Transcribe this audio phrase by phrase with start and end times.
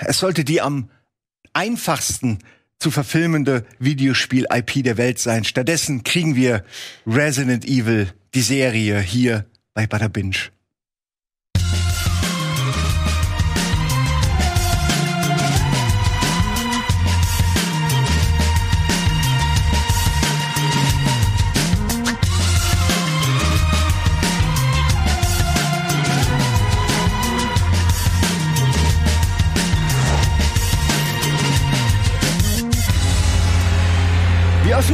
[0.00, 0.90] es sollte die am
[1.52, 2.38] einfachsten
[2.78, 5.44] zu verfilmende Videospiel-IP der Welt sein.
[5.44, 6.64] Stattdessen kriegen wir
[7.06, 10.36] Resident Evil, die Serie, hier bei Bada Binge.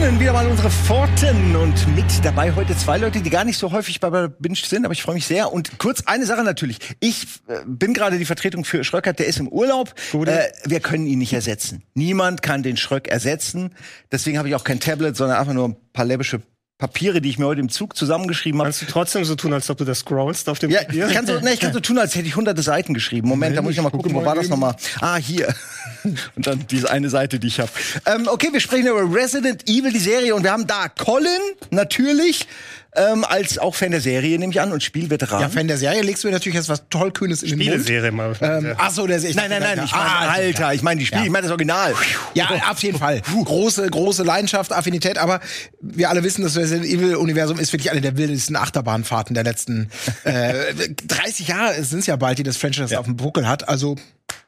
[0.03, 3.71] Öffnen wieder mal unsere Pforten und mit dabei heute zwei Leute, die gar nicht so
[3.71, 5.53] häufig bei Binge sind, aber ich freue mich sehr.
[5.53, 6.79] Und kurz eine Sache natürlich.
[6.99, 9.95] Ich äh, bin gerade die Vertretung für Schröckert, der ist im Urlaub.
[10.13, 11.85] Äh, wir können ihn nicht ersetzen.
[11.95, 13.75] Niemand kann den Schröck ersetzen.
[14.11, 16.43] Deswegen habe ich auch kein Tablet, sondern einfach nur ein paar läppische
[16.79, 18.71] Papiere, die ich mir heute im Zug zusammengeschrieben habe.
[18.71, 21.07] Kannst du trotzdem so tun, als ob du das scrollst auf dem Ja, Papier?
[21.07, 23.29] ich kann so, nee, ich kann so tun, als hätte ich hunderte Seiten geschrieben.
[23.29, 24.75] Moment, da muss ich noch mal gucken, wo war das nochmal?
[25.01, 25.55] Ah, hier.
[26.35, 27.71] Und dann diese eine Seite, die ich habe.
[28.07, 30.35] Ähm, okay, wir sprechen über Resident Evil, die Serie.
[30.35, 31.29] Und wir haben da Colin,
[31.71, 32.49] natürlich,
[32.95, 35.41] ähm, als auch Fan der Serie, nehme ich an, und Spielveteran.
[35.41, 37.69] Ja, Fan der Serie legst du mir natürlich jetzt was tollkühnes in den Mund.
[37.71, 38.35] Spieleserie mal.
[38.41, 41.07] Ähm, ach so, der ich nein, nein, nein, ich meine, ah, Alter, ich meine die
[41.07, 41.27] Spiele, Ja.
[41.27, 41.95] ich meine das Original.
[42.35, 43.23] Ja, auf jeden Fall.
[43.23, 45.41] Große, große Leidenschaft, Affinität, aber
[45.81, 49.91] wir alle wissen, das Resident Evil-Universum ist wirklich eine der wildesten Achterbahnfahrten der letzten
[50.25, 50.75] äh,
[51.07, 53.69] 30 Jahre sind es ja bald, die das Franchise auf dem Buckel hat.
[53.69, 53.97] Also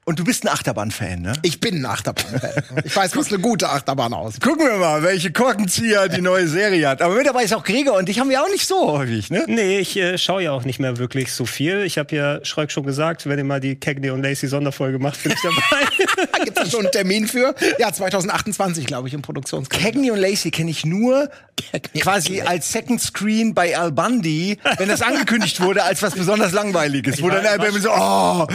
[0.06, 1.33] Und du bist ein Achterbahn-Fan, ne?
[1.41, 2.41] ich bin ein Achterbahn.
[2.84, 4.42] ich weiß, was eine gute Achterbahn aussieht.
[4.42, 7.00] Gucken wir mal, welche Korkenzieher die neue Serie hat.
[7.00, 9.44] Aber mit dabei ist auch Gregor und dich haben wir auch nicht so häufig, ne?
[9.47, 11.84] Nee, ich äh, schaue ja auch nicht mehr wirklich so viel.
[11.84, 15.22] Ich habe ja Schröck schon gesagt, wenn ihr mal die Cagney und Lacey Sonderfolge macht,
[15.22, 15.84] bin ich dabei.
[16.44, 17.55] Gibt es schon einen Termin für?
[17.78, 19.91] Ja, 2028, glaube ich, im Produktionskalender.
[19.91, 21.30] Cagney und Lacey kenne ich nur
[22.00, 27.22] quasi als Second Screen bei Al Bundy, wenn das angekündigt wurde als was besonders langweiliges.
[27.22, 28.47] Wo war- dann Al Bundy so, oh.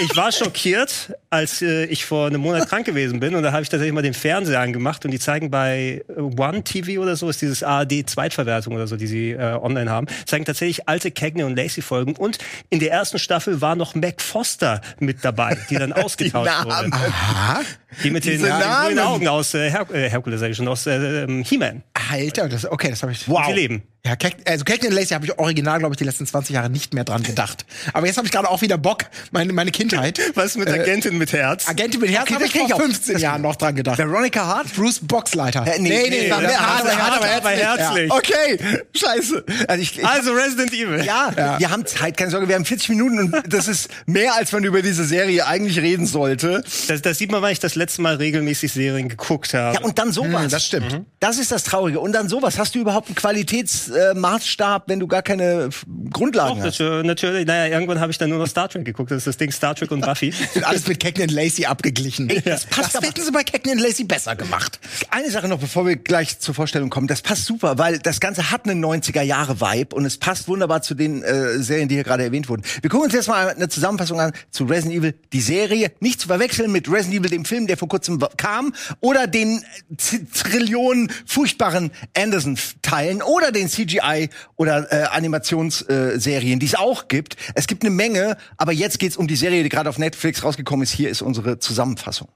[0.00, 3.62] ich war schockiert, als äh, ich vor einem Monat krank gewesen bin und da habe
[3.62, 7.28] ich tatsächlich mal den Fernseher angemacht und die zeigen bei äh, One TV oder so,
[7.28, 11.44] ist dieses ARD Zweitverwertung oder so, die sie äh, online haben, zeigen tatsächlich alte Cagney
[11.44, 12.38] und Lacey Folgen und
[12.70, 16.92] in der ersten Staffel war noch Mac Foster mit dabei, die dann ausgetauscht Namen.
[16.92, 16.92] wurde.
[16.92, 17.60] Aha.
[18.02, 18.50] Die mit den Diese äh,
[18.86, 18.98] grünen.
[18.98, 21.82] Augen aus äh, Her äh, Hercules, sag ich schon, aus äh, ähm, He-Man.
[22.10, 23.28] Alter, das, okay, das habe ich.
[23.28, 23.46] Wow.
[23.46, 23.82] Sie leben.
[24.06, 27.04] Ja, also and Lacey habe ich original, glaube ich, die letzten 20 Jahre nicht mehr
[27.04, 27.64] dran gedacht.
[27.94, 30.20] Aber jetzt habe ich gerade auch wieder Bock, meine, meine Kindheit.
[30.34, 31.66] Was mit Äh, Agentin mit Herz?
[31.66, 32.80] Agentin mit Herz habe ich vor auch.
[32.82, 33.96] 15 Jahren noch dran gedacht.
[33.96, 34.74] Veronica Hart?
[34.74, 35.66] Bruce Boxleiter.
[35.66, 38.10] Äh, nee, nee, war das mehr war hart, aber hart, hart, aber herzlich.
[38.10, 38.12] herzlich.
[38.12, 39.44] Okay, scheiße.
[39.68, 41.02] Also, ich, ich Also Resident Evil.
[41.02, 44.52] ja, wir haben Zeit, keine Sorge, wir haben 40 Minuten und das ist mehr, als
[44.52, 46.62] man über diese Serie eigentlich reden sollte.
[46.88, 49.76] Das, das sieht man, weil ich das letzte Mal regelmäßig Serien geguckt habe.
[49.76, 50.42] Ja, und dann sowas.
[50.44, 51.02] Hm, das stimmt.
[51.20, 52.00] Das ist das Traurige.
[52.00, 52.58] Und dann sowas.
[52.58, 56.80] Hast du überhaupt einen Qualitätsmaßstab, wenn du gar keine f- Grundlagen Doch, hast?
[56.80, 57.46] äh, natürlich.
[57.46, 59.10] Naja, irgendwann habe ich dann nur noch Star Trek geguckt.
[59.10, 60.32] Das ist das Ding Star Trek und Buffy.
[60.54, 62.28] Wird alles mit and Lacey abgeglichen.
[62.30, 63.06] Ey, das passt das aber.
[63.06, 64.78] hätten sie bei and Lacey besser gemacht.
[65.10, 67.06] Eine Sache noch, bevor wir gleich zur Vorstellung kommen.
[67.06, 71.22] Das passt super, weil das Ganze hat einen 90er-Jahre-Vibe und es passt wunderbar zu den
[71.22, 72.62] äh, Serien, die hier gerade erwähnt wurden.
[72.82, 75.92] Wir gucken uns jetzt mal eine Zusammenfassung an zu Resident Evil, die Serie.
[76.00, 80.18] Nicht zu verwechseln mit Resident Evil, dem Film, der vor kurzem kam, oder den äh,
[80.34, 87.36] Trillionen furchtbaren Anderson-Teilen oder den CGI- oder äh, Animationsserien, die es auch gibt.
[87.54, 90.82] Es gibt eine Menge, aber jetzt geht's um die Serie, die gerade auf Netflix rausgekommen
[90.82, 90.92] ist.
[90.92, 92.28] Hier ist unsere Zusammenfassung.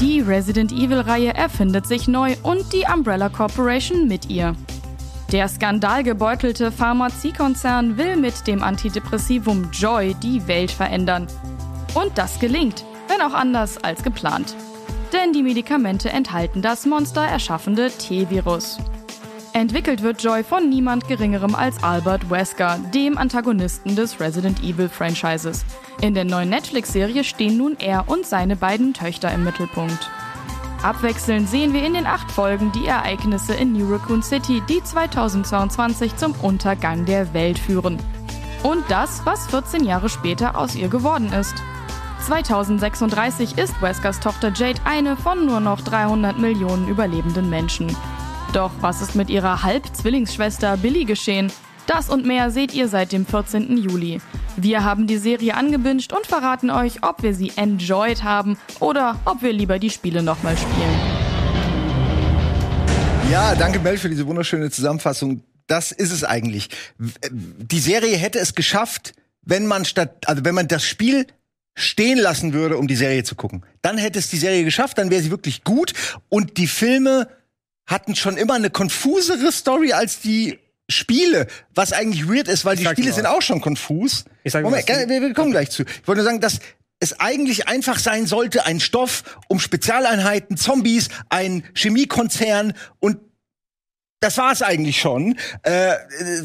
[0.00, 4.54] Die Resident Evil-Reihe erfindet sich neu und die Umbrella Corporation mit ihr.
[5.32, 11.28] Der skandalgebeutelte Pharmaziekonzern will mit dem Antidepressivum Joy die Welt verändern.
[11.94, 14.56] Und das gelingt, wenn auch anders als geplant.
[15.12, 18.78] Denn die Medikamente enthalten das monstererschaffende T-Virus.
[19.52, 25.64] Entwickelt wird Joy von niemand Geringerem als Albert Wesker, dem Antagonisten des Resident Evil Franchises.
[26.00, 30.10] In der neuen Netflix-Serie stehen nun er und seine beiden Töchter im Mittelpunkt.
[30.82, 36.16] Abwechselnd sehen wir in den acht Folgen die Ereignisse in New Raccoon City, die 2022
[36.16, 37.98] zum Untergang der Welt führen.
[38.62, 41.54] Und das, was 14 Jahre später aus ihr geworden ist.
[42.26, 47.94] 2036 ist Weskers Tochter Jade eine von nur noch 300 Millionen überlebenden Menschen.
[48.54, 51.52] Doch was ist mit ihrer Halbzwillingsschwester Billy geschehen?
[51.90, 53.76] Das und mehr seht ihr seit dem 14.
[53.76, 54.20] Juli.
[54.56, 59.42] Wir haben die Serie angebinged und verraten euch, ob wir sie enjoyed haben oder ob
[59.42, 61.00] wir lieber die Spiele nochmal spielen.
[63.28, 65.42] Ja, danke Mel für diese wunderschöne Zusammenfassung.
[65.66, 66.68] Das ist es eigentlich.
[67.28, 69.12] Die Serie hätte es geschafft,
[69.42, 71.26] wenn man statt, also wenn man das Spiel
[71.74, 73.66] stehen lassen würde, um die Serie zu gucken.
[73.82, 75.94] Dann hätte es die Serie geschafft, dann wäre sie wirklich gut
[76.28, 77.26] und die Filme
[77.84, 80.60] hatten schon immer eine konfusere Story als die
[80.90, 84.24] Spiele, was eigentlich weird ist, weil die sag Spiele sind auch schon konfus.
[84.44, 85.82] Ich sag Moment, wir, wir kommen gleich zu.
[85.82, 86.60] Ich wollte nur sagen, dass
[87.00, 93.18] es eigentlich einfach sein sollte, ein Stoff um Spezialeinheiten, Zombies, ein Chemiekonzern und
[94.20, 95.94] das war es eigentlich schon, äh,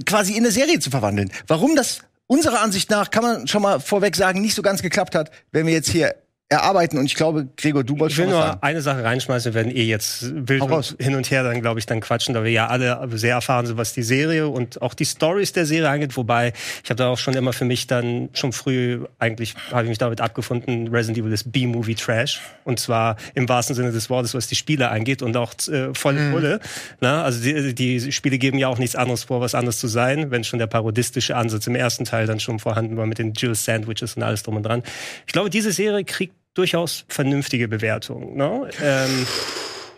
[0.06, 1.30] quasi in eine Serie zu verwandeln.
[1.48, 5.14] Warum das unserer Ansicht nach, kann man schon mal vorweg sagen, nicht so ganz geklappt
[5.14, 6.16] hat, wenn wir jetzt hier
[6.50, 6.98] erarbeiten.
[7.00, 8.60] Und ich glaube, Gregor, du Ich wolltest will schon was nur sagen.
[8.62, 10.96] eine Sache reinschmeißen, wir werden eh jetzt wild raus.
[11.00, 13.78] hin und her dann, glaube ich, dann quatschen, da wir ja alle sehr erfahren sind,
[13.78, 16.16] was die Serie und auch die Stories der Serie angeht.
[16.18, 16.54] Wobei,
[16.84, 19.98] ich habe da auch schon immer für mich dann schon früh, eigentlich habe ich mich
[19.98, 22.42] damit abgefunden, Resident Evil ist B-Movie Trash.
[22.64, 26.20] Und zwar im wahrsten Sinne des Wortes, was die Spiele angeht und auch äh, volle
[26.20, 26.32] Mhm.
[26.32, 26.60] Pulle.
[27.02, 30.30] Na, also die, die Spiele geben ja auch nichts anderes vor, was anderes zu sein,
[30.32, 33.56] wenn schon der parodistische Ansatz im ersten Teil dann schon vorhanden war mit den Jill
[33.56, 34.84] Sandwiches und alles drum und dran.
[35.26, 38.36] Ich glaube, diese Serie kriegt durchaus vernünftige Bewertungen.
[38.36, 38.70] Ne?
[38.82, 39.28] Ähm,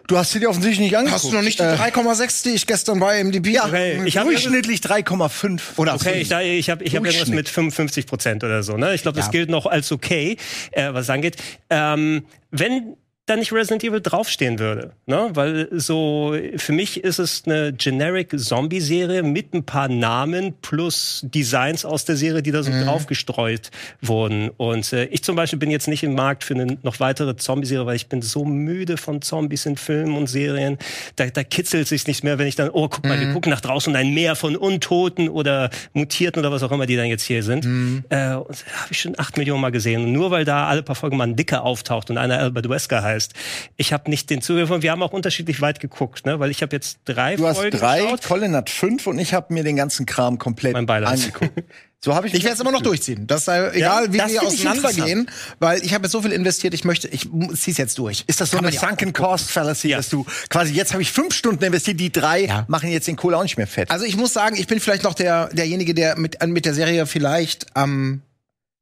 [0.10, 1.22] Du hast sie dir offensichtlich nicht angeguckt.
[1.22, 4.16] Hast du noch nicht die Äh, 3,6, die ich gestern bei MDB ja, Okay, ich
[4.18, 8.42] hab- durchschnittlich 3,5 oder Okay, ich, da- ich habe ich hab irgendwas mit 55 Prozent
[8.46, 8.78] oder so.
[8.78, 8.94] Ne?
[8.96, 9.32] Ich glaube, das Ja.
[9.34, 10.38] gilt noch als okay,
[10.72, 11.36] äh, was es angeht.
[11.70, 12.96] Ähm, wenn
[13.28, 15.30] da nicht Resident Evil draufstehen würde, ne?
[15.34, 21.84] weil so für mich ist es eine generic Zombie-Serie mit ein paar Namen plus Designs
[21.84, 23.70] aus der Serie, die da so draufgestreut
[24.02, 24.50] wurden.
[24.56, 27.86] Und äh, ich zum Beispiel bin jetzt nicht im Markt für eine noch weitere Zombie-Serie,
[27.86, 30.78] weil ich bin so müde von Zombies in Filmen und Serien.
[31.18, 33.62] Da, da kitzelt sich nicht mehr, wenn ich dann, oh, guck mal, wir gucken nach
[33.62, 37.44] draußen ein Meer von Untoten oder Mutierten oder was auch immer, die dann jetzt hier
[37.44, 37.66] sind.
[38.08, 40.06] Äh, und habe ich schon acht Millionen Mal gesehen.
[40.06, 43.04] Und nur weil da alle paar Folgen mal ein Dicker auftaucht und einer Albert Wesker
[43.04, 43.17] heißt,
[43.76, 44.70] ich habe nicht den Zugriff.
[44.70, 46.40] Und wir haben auch unterschiedlich weit geguckt, ne?
[46.40, 48.24] weil ich habe jetzt drei Du hast Folgen drei, geschaut.
[48.24, 51.64] Colin hat fünf und ich habe mir den ganzen Kram komplett angeguckt.
[52.00, 53.26] So habe ich Ich werde es immer noch durchziehen.
[53.26, 56.86] Das sei egal, wie das wir auseinandergehen, weil ich habe jetzt so viel investiert, ich
[56.86, 58.24] möchte, ich zieh's jetzt durch.
[58.28, 59.98] Ist das so Kann eine ja Sunken Cost Fallacy, Ja.
[59.98, 62.66] dass du quasi jetzt habe ich fünf Stunden investiert, die drei Ja.
[62.68, 63.90] machen jetzt den Kohle auch nicht mehr fett.
[63.90, 67.08] Also ich muss sagen, ich bin vielleicht noch der derjenige, der mit mit der Serie
[67.08, 68.22] vielleicht am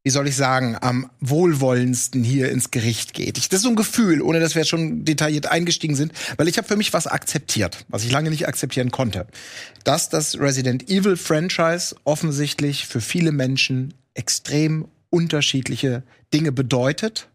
[0.05, 3.39] wie soll ich sagen, am wohlwollendsten hier ins Gericht geht.
[3.39, 6.59] Ich, das ist so ein Gefühl, ohne dass wir schon detailliert eingestiegen sind, weil ich
[6.59, 9.25] habe für mich was akzeptiert, was ich lange nicht akzeptieren konnte.
[9.83, 17.27] Dass das Resident Evil Franchise offensichtlich für viele Menschen extrem unterschiedliche Dinge bedeutet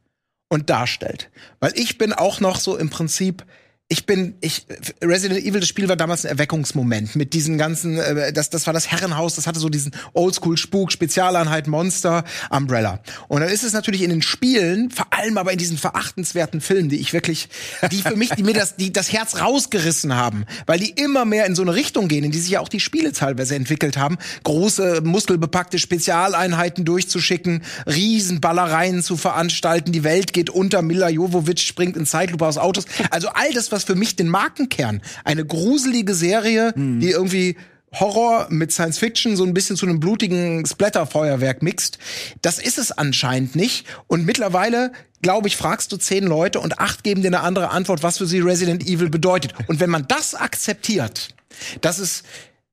[0.48, 1.28] und darstellt.
[1.58, 3.44] Weil ich bin auch noch so im Prinzip,
[3.92, 4.66] ich bin, ich,
[5.02, 8.72] Resident Evil, das Spiel war damals ein Erweckungsmoment mit diesen ganzen, äh, das, das war
[8.72, 13.00] das Herrenhaus, das hatte so diesen Oldschool-Spuk, Spezialeinheit, Monster, Umbrella.
[13.26, 16.88] Und dann ist es natürlich in den Spielen, vor allem aber in diesen verachtenswerten Filmen,
[16.88, 17.48] die ich wirklich,
[17.90, 21.46] die für mich, die mir das, die das Herz rausgerissen haben, weil die immer mehr
[21.46, 24.18] in so eine Richtung gehen, in die sich ja auch die Spiele teilweise entwickelt haben,
[24.44, 32.06] große, muskelbepackte Spezialeinheiten durchzuschicken, Riesenballereien zu veranstalten, die Welt geht unter, Mila Jovovich springt in
[32.06, 32.84] Zeitlupe aus Autos.
[33.10, 37.56] Also all das, was für mich den Markenkern, eine gruselige Serie, die irgendwie
[37.92, 41.98] Horror mit Science Fiction so ein bisschen zu einem blutigen Splatterfeuerwerk mixt.
[42.42, 43.86] Das ist es anscheinend nicht.
[44.06, 44.92] Und mittlerweile,
[45.22, 48.26] glaube ich, fragst du zehn Leute und acht geben dir eine andere Antwort, was für
[48.26, 49.54] sie Resident Evil bedeutet.
[49.66, 51.34] Und wenn man das akzeptiert,
[51.80, 52.22] dass es,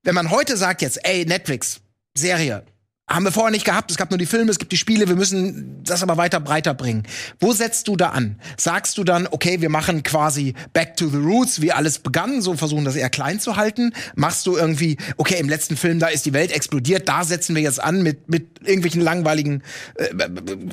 [0.04, 1.80] wenn man heute sagt jetzt, ey, Netflix,
[2.16, 2.64] Serie,
[3.08, 3.90] haben wir vorher nicht gehabt.
[3.90, 5.08] Es gab nur die Filme, es gibt die Spiele.
[5.08, 7.04] Wir müssen das aber weiter breiter bringen.
[7.40, 8.36] Wo setzt du da an?
[8.56, 12.54] Sagst du dann, okay, wir machen quasi Back to the Roots, wie alles begann, so
[12.54, 13.92] versuchen das eher klein zu halten?
[14.14, 17.62] Machst du irgendwie, okay, im letzten Film, da ist die Welt explodiert, da setzen wir
[17.62, 19.62] jetzt an mit, mit irgendwelchen langweiligen
[19.94, 20.08] äh,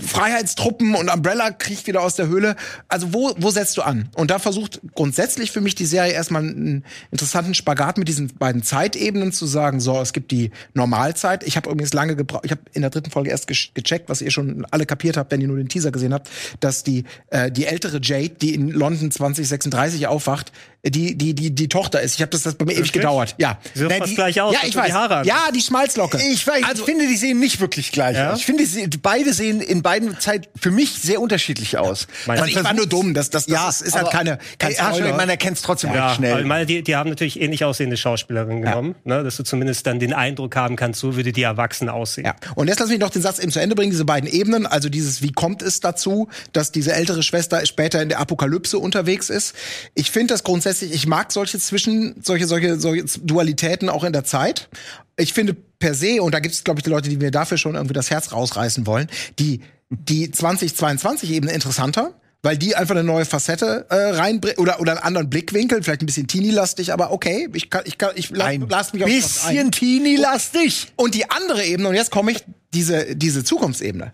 [0.05, 2.55] Freiheitstruppen und Umbrella kriegt wieder aus der Höhle.
[2.89, 4.09] Also wo, wo setzt du an?
[4.15, 8.63] Und da versucht grundsätzlich für mich die Serie erstmal einen interessanten Spagat mit diesen beiden
[8.63, 11.43] Zeitebenen zu sagen, so, es gibt die Normalzeit.
[11.43, 14.31] Ich habe übrigens lange gebraucht, ich habe in der dritten Folge erst gecheckt, was ihr
[14.31, 16.29] schon alle kapiert habt, wenn ihr nur den Teaser gesehen habt,
[16.59, 20.51] dass die, äh, die ältere Jade, die in London 2036 aufwacht,
[20.85, 22.15] die, die, die, die Tochter ist.
[22.15, 23.35] Ich habe das, das bei mir ewig gedauert.
[23.37, 23.57] Ja.
[23.73, 24.93] Sie sieht fast die, gleich aus, Ja, ich du die weiß.
[24.93, 25.25] Haare.
[25.25, 26.19] Ja, die Schmalzlocke.
[26.31, 28.33] Ich, weiß, Also- ich finde, die sehen nicht wirklich gleich Ja?
[28.33, 28.39] aus.
[28.39, 32.07] Ich finde, sie, beide sehen in beiden Zeit für mich sehr unterschiedlich aus.
[32.27, 34.71] Mein- Also ich war nur dumm, das, das, das Ja, ist, ist halt keine, kein
[34.71, 35.15] Ey, Arschloch, Spoiler.
[35.17, 36.39] man erkennt es trotzdem Ja, recht schnell.
[36.41, 39.99] ich meine, die, die haben natürlich ähnlich aussehende Schauspielerinnen genommen, ne, dass du zumindest dann
[39.99, 42.25] den Eindruck haben kannst, so würde die erwachsen aussehen.
[42.25, 42.35] Ja.
[42.55, 44.89] Und jetzt lass mich noch den Satz eben zu Ende bringen, diese beiden Ebenen, also
[44.89, 49.53] dieses, wie kommt es dazu, dass diese ältere Schwester später in der Apokalypse unterwegs ist.
[49.95, 54.23] Ich finde das grundsätzlich, ich mag solche Zwischen, solche, solche, solche Dualitäten auch in der
[54.23, 54.69] Zeit.
[55.17, 57.57] Ich finde per se, und da gibt es, glaube ich, die Leute, die mir dafür
[57.57, 59.07] schon irgendwie das Herz rausreißen wollen,
[59.39, 62.13] die, die 2022-Ebene interessanter.
[62.41, 66.05] Weil die einfach eine neue Facette äh, reinbringt oder, oder einen anderen Blickwinkel, vielleicht ein
[66.05, 69.71] bisschen teeny-lastig, aber okay, ich kann, ich kann, ich la, ein lass mich auf bisschen
[69.71, 70.93] teeny-lastig.
[70.95, 74.11] Und die andere Ebene, und jetzt komme ich, diese, diese Zukunftsebene.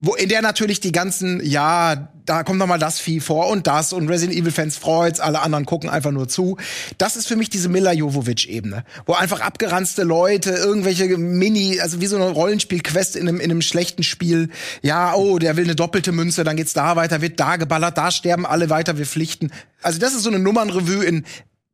[0.00, 3.66] Wo in der natürlich die ganzen, ja, da kommt noch mal das Vieh vor und
[3.66, 6.56] das und Resident Evil Fans freut's, alle anderen gucken einfach nur zu.
[6.96, 12.00] Das ist für mich diese Mila Jovovich Ebene, wo einfach abgeranzte Leute irgendwelche Mini, also
[12.00, 14.48] wie so eine Rollenspiel-Quest in einem, in einem schlechten Spiel.
[14.80, 18.10] Ja, oh, der will eine doppelte Münze, dann geht's da weiter, wird da geballert, da
[18.10, 19.50] sterben alle weiter, wir pflichten.
[19.82, 21.24] Also das ist so eine Nummernrevue in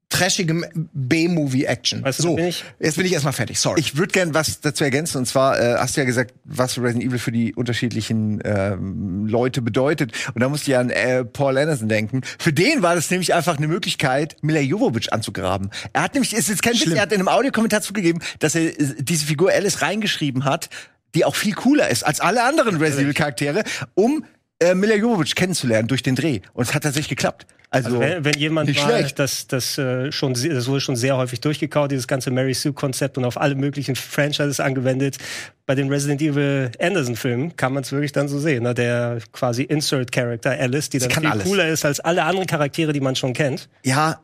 [0.08, 2.02] trashigem B-Movie-Action.
[2.04, 3.58] Weißt du, so, bin ich- jetzt bin ich erstmal fertig.
[3.58, 3.80] Sorry.
[3.80, 5.18] Ich würde gern was dazu ergänzen.
[5.18, 9.62] Und zwar äh, hast du ja gesagt, was Resident Evil für die unterschiedlichen ähm, Leute
[9.62, 10.12] bedeutet.
[10.34, 12.20] Und da musste ich an äh, Paul Anderson denken.
[12.38, 15.70] Für den war das nämlich einfach eine Möglichkeit, Mila Jovovich anzugraben.
[15.92, 18.78] Er hat nämlich, ist jetzt kein Witz, er hat in einem Audiokommentar zugegeben, dass er
[18.78, 20.68] äh, diese Figur Alice reingeschrieben hat,
[21.14, 24.24] die auch viel cooler ist als alle anderen Resident Evil Charaktere, um
[24.60, 26.40] äh, Mila Jovovich kennenzulernen durch den Dreh.
[26.52, 27.46] Und es hat tatsächlich geklappt.
[27.70, 31.16] Also, Also wenn, wenn jemand nicht mal, das, das, äh, schon, das wurde schon sehr
[31.16, 35.18] häufig durchgekaut, dieses ganze Mary Sue-Konzept und auf alle möglichen Franchises angewendet.
[35.66, 38.62] Bei den Resident Evil Anderson-Filmen kann man es wirklich dann so sehen.
[38.62, 38.72] Ne?
[38.74, 41.44] Der quasi Insert-Character Alice, die dann kann viel alles.
[41.44, 43.68] cooler ist als alle anderen Charaktere, die man schon kennt.
[43.84, 44.20] Ja,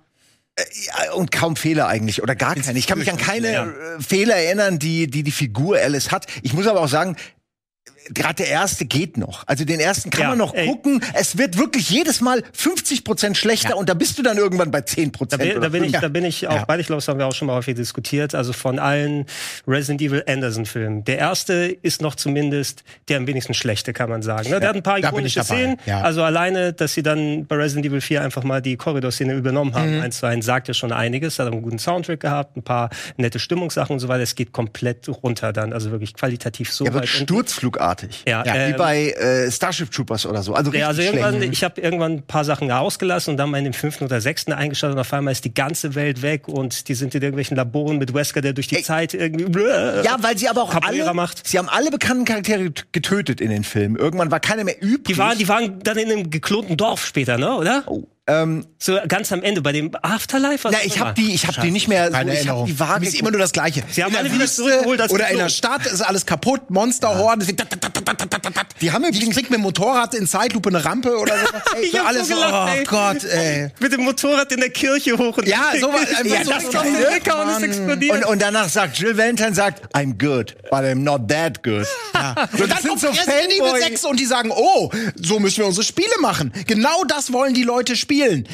[0.54, 0.62] äh,
[1.16, 2.78] und kaum Fehler eigentlich oder gar keine.
[2.78, 3.64] Ich kann mich an keine Ja.
[3.66, 6.26] äh, Fehler erinnern, die, die die Figur Alice hat.
[6.42, 7.16] Ich muss aber auch sagen,
[8.10, 9.44] gerade der erste geht noch.
[9.46, 10.66] Also den ersten kann Ja, man noch ey.
[10.66, 11.02] gucken.
[11.14, 14.80] Es wird wirklich jedes Mal 50 Prozent schlechter und da bist du dann irgendwann bei
[14.82, 15.42] 10 Da Prozent.
[15.42, 16.64] bin, da bin ich, da bin ich auch Ja.
[16.66, 18.34] beide, ich glaube, das haben wir auch schon mal häufig diskutiert.
[18.34, 19.26] Also von allen
[19.66, 21.04] Resident Evil Anderson-Filmen.
[21.04, 24.50] Der erste ist noch zumindest der am wenigsten schlechte, kann man sagen.
[24.50, 24.60] Ne?
[24.60, 25.78] Der hat ein paar da ikonische Szenen.
[25.86, 26.00] ja.
[26.02, 29.96] Also alleine, dass sie dann bei Resident Evil 4 einfach mal die Korridorszene übernommen haben.
[29.96, 30.02] Mhm.
[30.02, 31.38] Eins zu eins sagt ja schon einiges.
[31.38, 34.22] Hat einen guten Soundtrack gehabt, ein paar nette Stimmungssachen und so weiter.
[34.22, 35.72] Es geht komplett runter dann.
[35.72, 37.26] Also wirklich qualitativ so wird weit unten.
[37.92, 38.24] Sturzflugartig.
[38.26, 40.54] Ja, Wie ähm, bei äh, Starship Troopers oder so.
[40.54, 43.58] Also richtig Ja, also irgendwann, ich habe irgendwann ein paar Sachen ausgelassen und dann mal
[43.58, 46.88] in dem fünften oder sechsten eingeschaltet und auf einmal ist die ganze Welt weg und
[46.88, 48.82] die sind in irgendwelchen Laboren mit Wesker, der durch die Ey.
[48.82, 49.42] Zeit irgendwie.
[50.04, 51.46] Ja, weil sie aber auch Capoeira alle, macht.
[51.46, 53.96] sie haben alle bekannten Charaktere getötet in den Filmen.
[53.96, 55.04] Irgendwann war keiner mehr übrig.
[55.04, 57.84] Die waren, die waren dann in einem geklonten Dorf später, ne, oder?
[57.86, 60.64] oh, ähm, So ganz am Ende bei dem Afterlife.
[60.64, 62.06] was na, auch ich habe die, ich habe die nicht mehr.
[62.06, 62.66] So, Keine ich Erinnerung.
[62.66, 63.82] die vage ist immer nur das Gleiche.
[63.90, 65.48] Sie haben in alle wieder Wüste zurückgeholt als oder in der.
[65.48, 67.44] Stadt ist alles kaputt, Monsterhorden.
[67.56, 68.66] tat, tat, tat, tat.
[68.80, 71.76] Die haben die übrigens- kriegt mit dem Motorrad in Zeitlupe eine Rampe oder so.
[71.76, 72.84] Ey, Ich alles so so, gelacht, oh ey.
[72.84, 73.68] Gott, ey.
[73.80, 76.70] Mit dem Motorrad in der Kirche hoch und Ja, so was- einfach ja, so das
[76.70, 76.82] geil.
[76.82, 78.16] kommt Wecker und es explodiert.
[78.18, 81.86] Und, und danach sagt Jill Valentine sagt, I'm good, but I'm not that good.
[82.14, 82.46] Ja.
[82.52, 85.84] Und dann kommt so Resident Evil 6 und die sagen, oh, so müssen wir unsere
[85.84, 86.52] Spiele machen.
[86.68, 88.11] Genau das wollen die Leute spielen.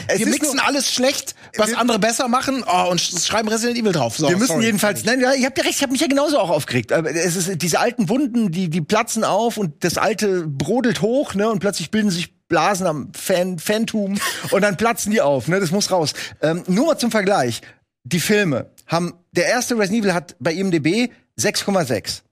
[0.09, 3.93] Es wir mixen alles schlecht, was andere besser machen, oh, und sch- schreiben Resident Evil
[3.93, 4.17] drauf.
[4.17, 4.65] So, Wir müssen sorry.
[4.67, 6.93] jedenfalls, nein, ja, ihr habt ja recht, ich habe mich ja genauso auch aufgeregt.
[6.93, 11.35] Aber es ist diese alten Wunden, die die platzen auf und das alte brodelt hoch,
[11.35, 14.19] ne, und plötzlich bilden sich Blasen am Fan Phantom
[14.51, 16.13] und dann platzen die auf, ne, das muss raus.
[16.41, 17.61] Ähm, nur mal zum Vergleich,
[18.05, 22.23] die Filme haben der erste Resident Evil hat bei IMDb 6,6.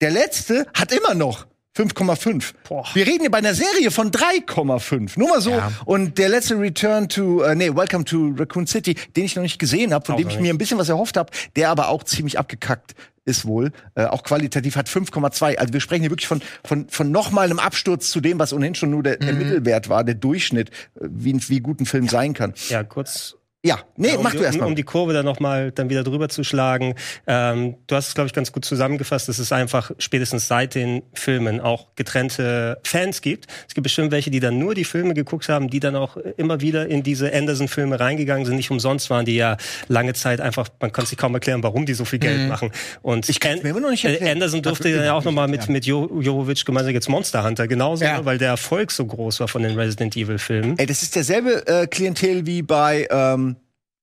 [0.00, 1.46] Der letzte hat immer noch
[1.76, 2.52] 5,5.
[2.68, 2.84] Boah.
[2.94, 5.18] Wir reden hier bei einer Serie von 3,5.
[5.18, 5.50] Nur mal so.
[5.50, 5.70] Ja.
[5.84, 9.58] Und der letzte Return to, äh, nee, Welcome to Raccoon City, den ich noch nicht
[9.58, 10.42] gesehen habe, von Auch dem ich nicht.
[10.42, 13.70] mir ein bisschen was erhofft habe, der aber auch ziemlich abgekackt ist wohl.
[13.94, 15.56] Äh, auch qualitativ hat 5,2.
[15.58, 18.52] Also wir sprechen hier wirklich von, von, von noch mal einem Absturz zu dem, was
[18.52, 22.08] ohnehin schon nur der, der Mittelwert war, der Durchschnitt, äh, wie, wie gut ein Film
[22.08, 22.52] sein kann.
[22.68, 24.66] ja, kurz Ja, nee, um, mach die- du erst um, mal.
[24.68, 26.94] um die Kurve dann noch mal dann wieder drüber zu schlagen.
[27.26, 29.28] Ähm, du hast es, glaube ich, ganz gut zusammengefasst.
[29.28, 33.48] dass es einfach spätestens seit den Filmen auch getrennte Fans gibt.
[33.68, 36.62] Es gibt bestimmt welche, die dann nur die Filme geguckt haben, die dann auch immer
[36.62, 38.56] wieder in diese Anderson-Filme reingegangen sind.
[38.56, 41.92] Nicht umsonst waren die ja lange Zeit einfach, man kann sich kaum erklären, warum die
[41.94, 42.70] so viel Geld machen.
[43.02, 44.32] Und Ich kann's An- mir immer noch nicht äh, erklären.
[44.36, 45.72] Anderson durfte ja auch nicht noch mal mit, erklären.
[45.74, 48.18] mit jo Jovovic gemeinsam jetzt Monster Hunter genauso, Ja.
[48.18, 50.78] ne, weil der Erfolg so groß war von den Resident Evil-Filmen.
[50.78, 53.49] Ey, das ist derselbe äh, Klientel wie bei, ähm,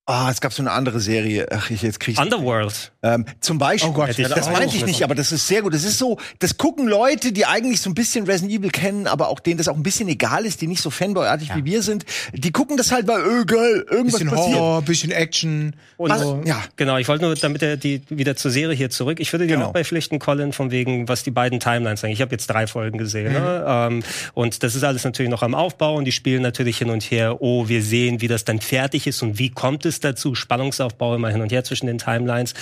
[0.10, 1.48] Ah, es gab so eine andere Serie.
[1.52, 2.94] Ach, ich jetzt krieg ich Underworld.
[3.04, 5.74] Ähm, zum Beispiel, Oh Gott, das auch meinte ich nicht, aber das ist sehr gut.
[5.74, 9.28] Das ist so, das gucken Leute, die eigentlich so ein bisschen Resident Evil kennen, aber
[9.28, 12.06] auch denen das auch ein bisschen egal ist, die nicht so Fanboyartig wie wir sind.
[12.34, 14.58] Die gucken das halt, weil, öh, geil, irgendwas Bisschen passiert.
[14.58, 15.76] Horror, bisschen Action.
[15.98, 16.22] Und Was?
[16.22, 16.42] so.
[16.46, 19.20] Ja, Genau, ich wollte nur, damit er die wieder zur Serie hier zurück.
[19.20, 19.68] Ich würde dir Genau.
[19.68, 22.14] auch beipflichten, Colin, von wegen, was die beiden Timelines sagen.
[22.14, 23.34] Ich habe jetzt drei Folgen gesehen.
[23.34, 23.66] Ne?
[23.68, 27.04] Ähm, und das ist alles natürlich noch am Aufbau und die spielen natürlich hin und
[27.04, 27.42] her.
[27.42, 30.36] Oh, wir sehen, wie das dann fertig ist und wie kommt es dazu?
[30.36, 32.54] Spannungsaufbau immer hin und her zwischen den Timelines.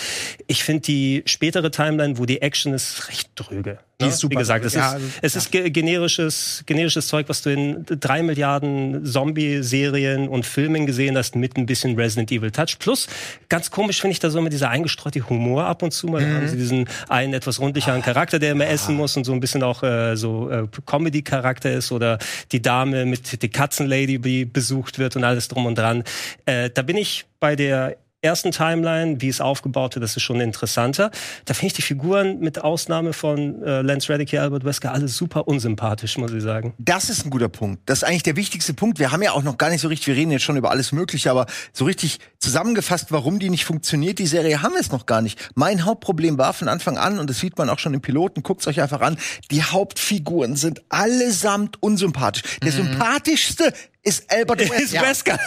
[0.48, 3.80] Ich finde die spätere Timeline, wo die Action ist, recht dröge.
[4.02, 4.12] Die ne?
[4.12, 7.42] ist super Wie gesagt, es ist, Ja, also- es ist ge generisches, generisches Zeug, was
[7.42, 12.78] du in drei Milliarden Zombie-Serien und Filmen gesehen hast, mit ein bisschen Resident Evil Touch.
[12.78, 13.08] Plus,
[13.48, 16.22] ganz komisch finde ich da so immer dieser eingestreute Humor ab und zu mal.
[16.22, 19.40] Da haben sie diesen einen etwas rundlicheren Charakter, der immer essen muss und so ein
[19.40, 22.18] bisschen auch äh, so äh, Comedy-Charakter ist oder
[22.52, 26.04] die Dame mit der Katzenlady, die besucht wird und alles drum und dran.
[26.46, 30.42] Äh, da bin ich bei der ersten Timeline, wie es aufgebaut wird, das ist schon
[30.42, 31.12] interessanter.
[31.46, 35.08] Da finde ich die Figuren mit Ausnahme von äh, Lance Reddick hier, Albert Wesker, alle
[35.08, 36.74] super unsympathisch, muss ich sagen.
[36.78, 37.82] Das ist ein guter Punkt.
[37.86, 39.00] Das ist eigentlich der wichtigste Punkt.
[39.00, 40.92] Wir haben ja auch noch gar nicht so richtig, wir reden jetzt schon über alles
[40.92, 45.06] Mögliche, aber so richtig zusammengefasst, warum die nicht funktioniert, die Serie, haben wir es noch
[45.06, 45.52] gar nicht.
[45.56, 48.68] Mein Hauptproblem war von Anfang an, und das sieht man auch schon im Piloten, guckt's
[48.68, 49.18] euch einfach an,
[49.52, 52.44] die Hauptfiguren sind allesamt unsympathisch.
[52.64, 53.72] Der sympathischste
[54.06, 55.02] ist Albert Ist Wesker.
[55.02, 55.40] Wesker.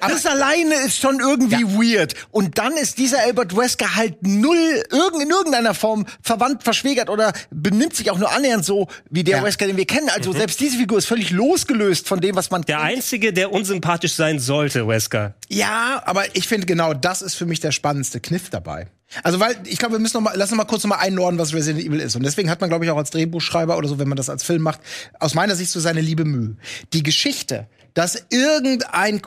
[0.00, 2.14] Aber das alleine ist schon irgendwie weird.
[2.30, 4.82] Und dann ist dieser Albert Wesker halt null
[5.20, 9.44] in irgendeiner Form verwandt, verschwägert oder benimmt sich auch nur annähernd so wie der Ja.
[9.44, 10.08] Wesker, den wir kennen.
[10.10, 14.14] Also selbst diese Figur ist völlig losgelöst von dem, was man Der Einzige, der unsympathisch
[14.14, 15.34] sein sollte, Wesker.
[15.48, 18.88] Ja, aber ich finde genau das ist für mich der spannendste Kniff dabei.
[19.22, 21.38] Also weil ich glaube, wir müssen noch mal lass uns mal kurz noch mal einordnen,
[21.38, 23.98] was Resident Evil ist und deswegen hat man glaube ich auch als Drehbuchschreiber oder so,
[23.98, 24.80] wenn man das als Film macht,
[25.20, 26.56] aus meiner Sicht so seine liebe Mühe.
[26.94, 29.22] Die Geschichte, dass irgendein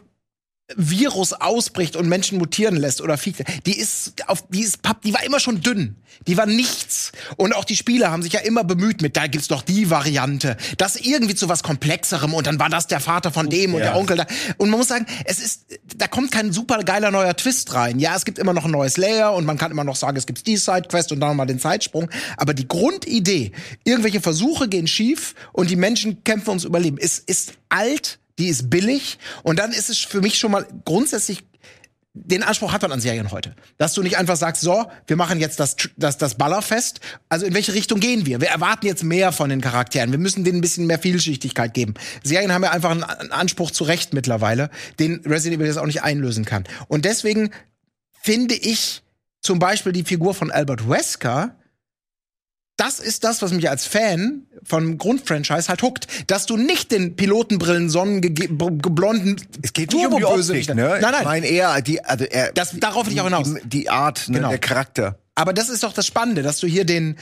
[0.75, 3.35] Virus ausbricht und Menschen mutieren lässt oder Viech,
[3.67, 5.95] die ist auf die ist papp, die war immer schon dünn.
[6.27, 7.11] Die war nichts.
[7.37, 10.57] Und auch die Spieler haben sich ja immer bemüht mit da gibt's doch die Variante,
[10.77, 13.95] das irgendwie zu was komplexerem und dann war das der Vater von dem und der
[13.95, 14.25] Onkel da.
[14.57, 15.65] Und man muss sagen, es ist
[15.97, 17.99] da kommt kein super geiler neuer Twist rein.
[17.99, 20.25] Ja, es gibt immer noch ein neues Layer und man kann immer noch sagen, es
[20.25, 23.51] gibt die Sidequest und dann noch mal den Zeitsprung, aber die Grundidee,
[23.83, 28.69] irgendwelche Versuche gehen schief und die Menschen kämpfen ums Überleben, ist ist alt die ist
[28.69, 31.43] billig und dann ist es für mich schon mal grundsätzlich
[32.17, 33.53] den Anspruch hat man an Serien heute.
[33.77, 37.01] Dass du nicht einfach sagst, so, wir machen jetzt das, das, das Ballerfest.
[37.27, 38.39] Also in welche Richtung gehen wir?
[38.39, 40.11] Wir erwarten jetzt mehr von den Charakteren.
[40.11, 41.93] Wir müssen denen ein bisschen mehr Vielschichtigkeit geben.
[42.23, 46.03] Serien haben ja einfach einen, Anspruch zu Recht mittlerweile, den Resident Evil jetzt auch nicht
[46.03, 46.63] einlösen kann.
[46.87, 47.51] Und deswegen
[48.21, 49.03] finde ich
[49.41, 51.57] zum Beispiel die Figur von Albert Wesker
[52.77, 56.07] das ist das, was mich als Fan vom Grundfranchise halt huckt.
[56.29, 60.75] Dass du nicht den Pilotenbrillen, sonnengeblonden Es geht nicht um die Optik, ne?
[60.75, 61.23] Nein, Ich nein.
[61.23, 63.53] meine eher die, also er, Das- darauf will ich auch hinaus.
[63.63, 64.49] Die, die Art, ne, Genau.
[64.49, 65.19] der Charakter.
[65.35, 67.17] Aber das ist doch das Spannende, dass du hier den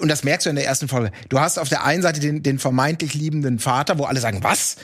[0.00, 1.12] und das merkst du in der ersten Folge.
[1.28, 4.76] Du hast auf der einen Seite den, den vermeintlich liebenden Vater, wo alle sagen, was?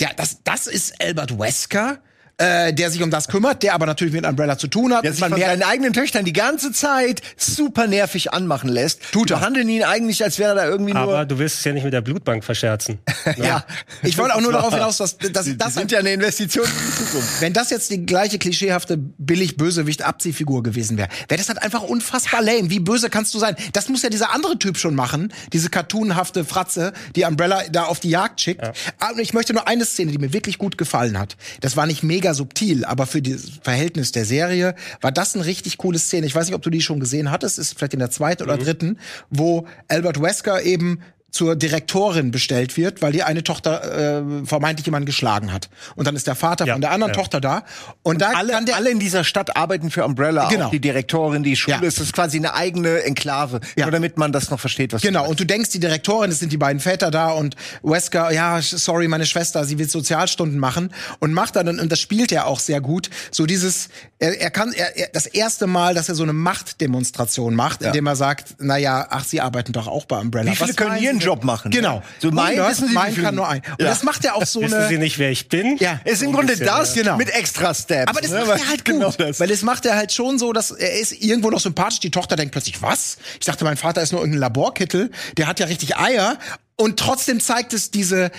[0.00, 1.98] Der, das, das ist Albert Wesker,
[2.38, 5.04] äh, der sich um das kümmert, der aber natürlich mit Umbrella zu tun hat.
[5.04, 9.02] Sich man von seinen eigenen Töchtern die ganze Zeit super nervig anmachen lässt.
[9.12, 9.38] Tut er.
[9.38, 11.24] Behandeln ihn eigentlich, als wäre er da irgendwie Aber nur.
[11.26, 12.98] du willst es ja nicht mit der Blutbank verscherzen.
[13.36, 13.64] ja,
[14.02, 16.64] ich wollte auch nur darauf hinaus, dass, dass Die, die das sind ja eine Investition
[16.64, 17.40] in die Zukunft.
[17.40, 22.70] Wenn das jetzt die gleiche klischeehafte billig-bösewicht-Abziehfigur gewesen wäre, wäre das halt einfach unfassbar lame.
[22.70, 23.56] Wie böse kannst du sein?
[23.72, 28.00] Das muss ja dieser andere Typ schon machen, diese cartoonhafte Fratze, die Umbrella da auf
[28.00, 28.62] die Jagd schickt.
[29.00, 31.36] Aber ich möchte nur eine Szene, die mir wirklich gut gefallen hat.
[31.60, 35.78] Das war nicht mega subtil, aber für das Verhältnis der Serie war das eine richtig
[35.78, 36.26] coole Szene.
[36.26, 38.56] Ich weiß nicht, ob du die schon gesehen hattest, ist vielleicht in der zweiten oder
[38.56, 38.98] dritten,
[39.30, 45.04] wo Albert Wesker eben zur Direktorin bestellt wird, weil die eine Tochter äh, vermeintlich jemanden
[45.06, 45.68] geschlagen hat.
[45.94, 47.16] Und dann ist der Vater Ja, von der anderen ja.
[47.20, 47.64] Tochter da.
[48.02, 50.66] Und, da Alle, kann der alle in dieser Stadt arbeiten für Umbrella, Genau.
[50.66, 51.76] auch die Direktorin, die Schule.
[51.76, 51.82] Ja.
[51.82, 53.84] Es ist quasi eine eigene Enklave, Ja.
[53.84, 56.38] nur damit man das noch versteht, was Genau, du und du denkst, die Direktorin, es
[56.38, 60.92] sind die beiden Väter da und Wesker, ja, sorry, meine Schwester, sie will Sozialstunden machen
[61.18, 64.72] und macht dann, und das spielt er auch sehr gut, so dieses, er, er kann,
[64.72, 68.76] er, er, das erste Mal, dass er so eine Machtdemonstration macht, indem er sagt, na
[68.78, 70.50] ja, ach, sie arbeiten doch auch bei Umbrella.
[70.52, 71.26] Wie viele Was können Sie?
[71.26, 71.70] Job machen?
[71.70, 72.02] Genau.
[72.18, 73.62] So mein, 100, wissen Sie, mein kann nur ein.
[73.78, 73.88] Und Ja.
[73.88, 75.76] das macht er auch so Wissen eine, Sie nicht, wer ich bin?
[75.78, 76.00] ja.
[76.04, 77.02] Ist im Grunde das ja.
[77.02, 77.16] Genau.
[77.16, 78.08] mit extra Steps.
[78.10, 78.44] Aber das ne?
[78.44, 78.94] macht er halt gut.
[78.94, 79.40] Genau das.
[79.40, 82.00] Weil das macht er halt schon so, dass er ist irgendwo noch sympathisch.
[82.00, 83.18] Die Tochter denkt plötzlich, was?
[83.38, 85.10] Ich dachte, mein Vater ist nur irgendein Laborkittel.
[85.36, 86.38] Der hat ja richtig Eier.
[86.80, 88.30] Und trotzdem zeigt es diese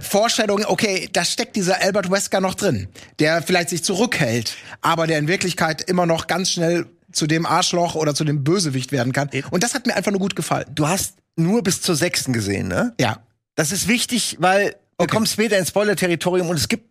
[0.00, 2.88] Vorstellung, okay, da steckt dieser Albert Wesker noch drin,
[3.18, 7.94] der vielleicht sich zurückhält, aber der in Wirklichkeit immer noch ganz schnell zu dem Arschloch
[7.94, 9.30] oder zu dem Bösewicht werden kann.
[9.50, 10.66] Und das hat mir einfach nur gut gefallen.
[10.74, 12.94] du hast nur bis zur sechsten gesehen, ne?
[13.00, 13.22] Ja.
[13.54, 15.14] Das ist wichtig, weil wir Okay.
[15.14, 16.88] kommen später ins Spoiler-Territorium und es gibt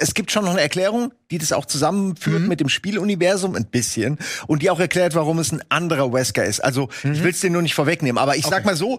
[0.00, 2.48] es gibt schon noch eine Erklärung, die das auch zusammenführt Mhm.
[2.48, 6.60] mit dem Spieluniversum ein bisschen und die auch erklärt, warum es ein anderer Wesker ist.
[6.60, 7.12] Also Mhm.
[7.14, 8.98] ich will es dir nur nicht vorwegnehmen, aber ich sag mal so,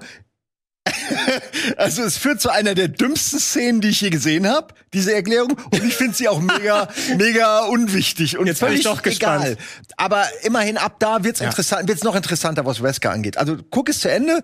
[1.77, 5.57] also es führt zu einer der dümmsten Szenen, die ich je gesehen habe, diese Erklärung.
[5.71, 9.45] Und ich finde sie auch mega, mega unwichtig und Jetzt bin ich doch gespannt.
[9.45, 9.57] egal.
[9.97, 13.37] Aber immerhin ab da wird's interessant, wird's noch interessanter, was Wesker angeht.
[13.37, 14.43] Also guck es zu Ende.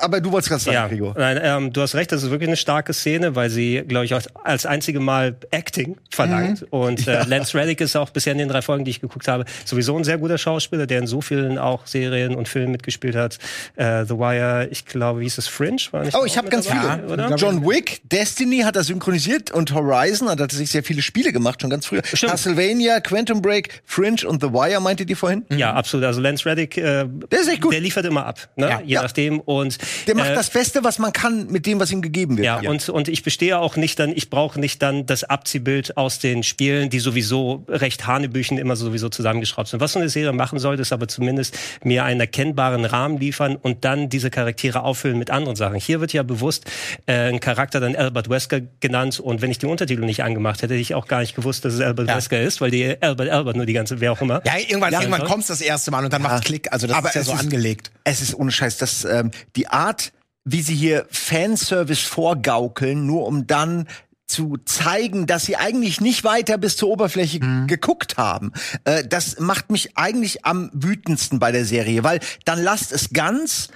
[0.00, 1.14] Aber du wolltest gerade sagen, Ja, Gregor.
[1.18, 4.14] nein, ähm, du hast recht, das ist wirklich eine starke Szene, weil sie, glaube ich,
[4.14, 6.60] auch als einzige Mal Acting verlangt.
[6.62, 6.66] Mhm.
[6.70, 9.44] Und äh, Lance Reddick ist auch bisher in den drei Folgen, die ich geguckt habe,
[9.64, 13.38] sowieso ein sehr guter Schauspieler, der in so vielen auch Serien und Filmen mitgespielt hat.
[13.74, 15.78] Äh, The Wire, ich glaube, wie hieß es Fringe?
[15.90, 17.12] War nicht Oh, ich habe ganz dabei, viele.
[17.12, 17.34] Oder?
[17.34, 21.60] John Wick, Destiny hat er synchronisiert und Horizon hat er sich sehr viele Spiele gemacht,
[21.60, 22.02] schon ganz früher.
[22.04, 22.30] Stimmt.
[22.30, 25.44] Castlevania, Quantum Break, Fringe und The Wire, meinte die vorhin?
[25.50, 26.06] Ja, absolut.
[26.06, 27.72] Also Lance Reddick, äh, Der ist echt gut.
[27.72, 28.68] der liefert immer ab, ne?
[28.68, 28.80] Ja.
[28.80, 29.02] je Ja.
[29.02, 29.40] nachdem.
[29.40, 32.36] Und Und Der macht äh, das Beste, was man kann mit dem, was ihm gegeben
[32.36, 32.46] wird.
[32.46, 36.18] ja, und, und ich bestehe auch nicht dann, ich brauche nicht dann das Abziehbild aus
[36.18, 39.80] den Spielen, die sowieso recht Hanebüchen immer sowieso zusammengeschraubt sind.
[39.80, 43.84] Was so eine Serie machen sollte, ist aber zumindest mir einen erkennbaren Rahmen liefern und
[43.84, 45.76] dann diese Charaktere auffüllen mit anderen Sachen.
[45.78, 46.64] Hier wird ja bewusst
[47.06, 50.74] äh, ein Charakter dann Albert Wesker genannt und wenn ich die Untertitel nicht angemacht hätte,
[50.74, 52.16] hätte ich auch gar nicht gewusst, dass es Albert Ja.
[52.16, 54.42] Wesker ist, weil die Albert Albert nur die ganze, wer auch immer.
[54.44, 56.72] Ja, irgendwann, irgendwann also- kommt's das erste Mal und dann macht's Klick.
[56.72, 57.90] Also das Aber ist ja es so ist- angelegt.
[58.04, 60.12] Es ist ohne Scheiß, dass ähm, die Art,
[60.44, 63.86] wie sie hier Fanservice vorgaukeln, nur um dann
[64.26, 68.52] zu zeigen, dass sie eigentlich nicht weiter bis zur Oberfläche geguckt haben.
[68.84, 73.68] Äh, das macht mich eigentlich am wütendsten bei der Serie, weil dann lasst es ganz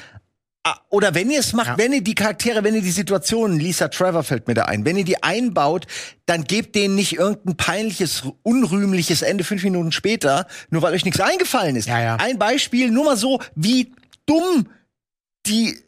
[0.68, 1.78] Ah, oder wenn ihr es macht, Ja.
[1.78, 4.96] wenn ihr die Charaktere, wenn ihr die Situationen, Lisa Trevor fällt mir da ein, wenn
[4.96, 5.86] ihr die einbaut,
[6.26, 11.20] dann gebt denen nicht irgendein peinliches, unrühmliches Ende fünf Minuten später, nur weil euch nichts
[11.20, 11.86] eingefallen ist.
[11.86, 12.16] Ja, ja.
[12.16, 13.92] Ein Beispiel, nur mal so, wie
[14.26, 14.66] dumm
[15.46, 15.78] die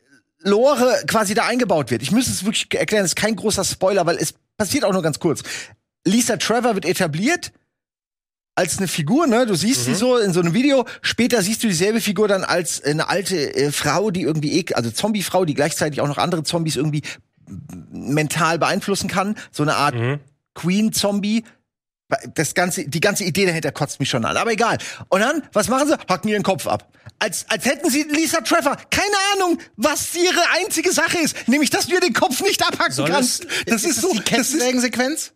[0.40, 2.03] Lore quasi da eingebaut wird.
[2.03, 5.03] Ich müsste es wirklich erklären, es ist kein großer Spoiler, weil es passiert auch nur
[5.03, 5.42] ganz kurz.
[6.05, 7.53] Lisa Trevor wird etabliert
[8.55, 9.47] als eine Figur, ne?
[9.47, 10.85] Du siehst sie so in so einem Video.
[11.01, 14.90] Später siehst du dieselbe Figur dann als eine alte äh, Frau, die irgendwie, ek also
[14.90, 17.03] Zombie-Frau, die gleichzeitig auch noch andere Zombies irgendwie
[17.92, 19.37] mental beeinflussen kann.
[19.53, 19.94] So eine Art
[20.55, 21.44] Queen-Zombie.
[22.35, 24.37] Das ganze, die ganze Idee dahinter kotzt mich schon an.
[24.37, 24.79] Aber egal.
[25.09, 25.94] Und dann, was machen sie?
[26.09, 26.90] Hacken ihren Kopf ab.
[27.18, 31.49] Als, als hätten sie Lisa Trevor keine Ahnung, was ihre einzige Sache ist.
[31.49, 33.44] Nämlich, dass du ihr den Kopf nicht abhacken Soll kannst.
[33.44, 35.33] es- Das ist, so, die das ist, Kettensägen-Sequenz?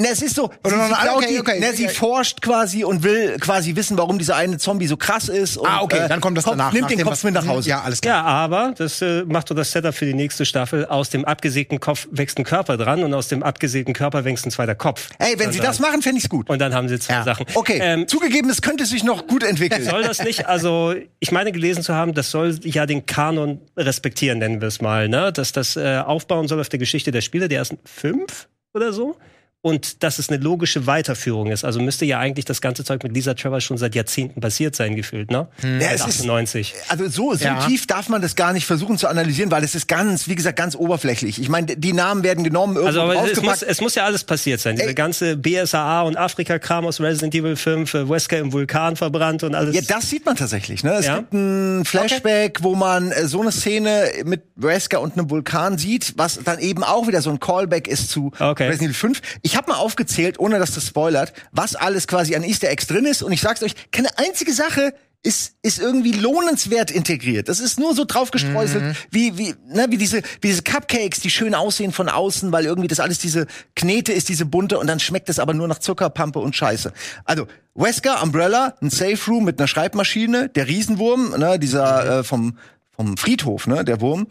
[0.00, 2.84] Ne, es ist so, Oder sie, noch sie, okay, die, okay, ne, sie forscht quasi
[2.84, 5.56] und will quasi wissen, warum dieser eine Zombie so krass ist.
[5.56, 6.72] Und, Ah, okay, äh, dann kommt das danach.
[6.72, 7.68] Nimmt nach den Kopf mit nach Hause.
[7.70, 8.18] Ja, alles klar.
[8.18, 10.86] Ja, aber das äh, macht doch das Setup für die nächste Staffel.
[10.86, 14.52] Aus dem abgesägten Kopf wächst ein Körper dran und aus dem abgesägten Körper wächst ein
[14.52, 15.08] zweiter Kopf.
[15.18, 16.48] Ey, wenn sie Und das dann- machen, fände ich's gut.
[16.48, 17.24] Und dann haben sie zwei Ja.
[17.24, 17.46] Sachen.
[17.54, 19.82] Okay, Ähm, zugegeben, es könnte sich noch gut entwickeln.
[19.82, 24.38] soll das nicht, also ich meine gelesen zu haben, das soll ja den Kanon respektieren,
[24.38, 25.32] nennen wir es mal, ne?
[25.32, 29.16] Dass das äh, aufbauen soll auf der Geschichte der Spiele der ersten fünf oder so.
[29.60, 31.64] Und dass es eine logische Weiterführung ist.
[31.64, 34.94] Also müsste ja eigentlich das ganze Zeug mit Lisa Trevor schon seit Jahrzehnten passiert sein,
[34.94, 35.48] gefühlt, ne?
[35.64, 36.74] Ja, es Seit ist- 98.
[36.86, 37.66] Also so, so Ja.
[37.66, 40.56] tief darf man das gar nicht versuchen zu analysieren, weil es ist ganz, wie gesagt,
[40.56, 41.40] ganz oberflächlich.
[41.40, 44.60] Ich meine, die Namen werden genommen, irgendwo Also es muss, es muss ja alles passiert
[44.60, 44.76] sein.
[44.76, 44.94] Diese Ey.
[44.94, 49.74] ganze BSAA und Afrika-Kram aus Resident Evil 5, äh, Wesker im Vulkan verbrannt und alles.
[49.74, 50.84] Ja, das sieht man tatsächlich.
[50.84, 50.92] Ne?
[50.92, 51.16] Es Ja?
[51.16, 56.14] gibt ein Flashback, wo man äh, so eine Szene mit Wesker und einem Vulkan sieht,
[56.16, 58.68] was dann eben auch wieder so ein Callback ist zu Okay.
[58.68, 59.20] Resident Evil 5.
[59.42, 63.04] Ich habe mal aufgezählt, ohne dass das spoilert, was alles quasi an Easter Eggs drin
[63.04, 63.22] ist.
[63.22, 67.48] Und ich sag's euch, keine einzige Sache ist, ist irgendwie lohnenswert integriert.
[67.48, 71.30] Das ist nur so drauf gestreuselt, wie, wie, ne, wie, diese, wie diese Cupcakes, die
[71.30, 75.00] schön aussehen von außen, weil irgendwie das alles diese Knete ist, diese bunte, und dann
[75.00, 76.92] schmeckt es aber nur nach Zuckerpampe und Scheiße.
[77.24, 82.56] Also, Wesker, Umbrella, ein Safe Room mit einer Schreibmaschine, der Riesenwurm, ne, dieser äh, vom,
[82.92, 84.28] vom Friedhof, ne, der Wurm.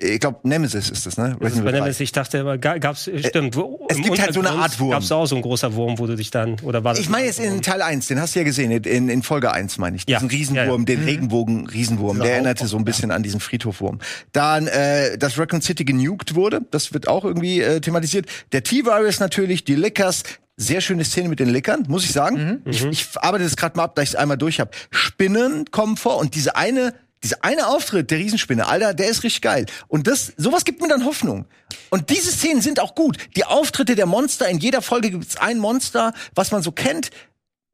[0.00, 1.36] Ich glaube, Nemesis ist das, ne?
[1.40, 1.72] Das ist bei.
[1.72, 3.56] Nemesis, ich dachte immer, ga- gab's, stimmt.
[3.56, 4.92] wo- es gibt halt so eine Art Wurm.
[4.92, 7.00] Gab's auch so ein großer Wurm, wo du dich dann, oder war das?
[7.00, 9.76] Ich meine jetzt in Teil 1, den hast du ja gesehen, in, in Folge 1
[9.78, 10.04] meine ich.
[10.08, 10.18] Ja.
[10.20, 11.00] Diesen Riesenwurm, Ja, ja.
[11.00, 13.98] den Regenbogen-Riesenwurm, der erinnerte so ein bisschen an diesen Friedhofwurm.
[14.30, 18.26] Dann, äh, dass Raccoon City genuked wurde, das wird auch irgendwie äh, thematisiert.
[18.52, 20.22] Der T-Virus natürlich, die Lickers,
[20.56, 22.62] sehr schöne Szene mit den Lickern, muss ich sagen.
[22.66, 24.70] Ich, ich arbeite das gerade mal ab, da ich es einmal durch habe.
[24.90, 29.42] Spinnen kommen vor und diese eine dieser eine Auftritt der Riesenspinne, Alter, der ist richtig
[29.42, 29.66] geil.
[29.88, 31.46] Und das, sowas gibt mir dann Hoffnung.
[31.90, 33.16] Und diese Szenen sind auch gut.
[33.36, 37.10] Die Auftritte der Monster, in jeder Folge gibt's ein Monster, was man so kennt.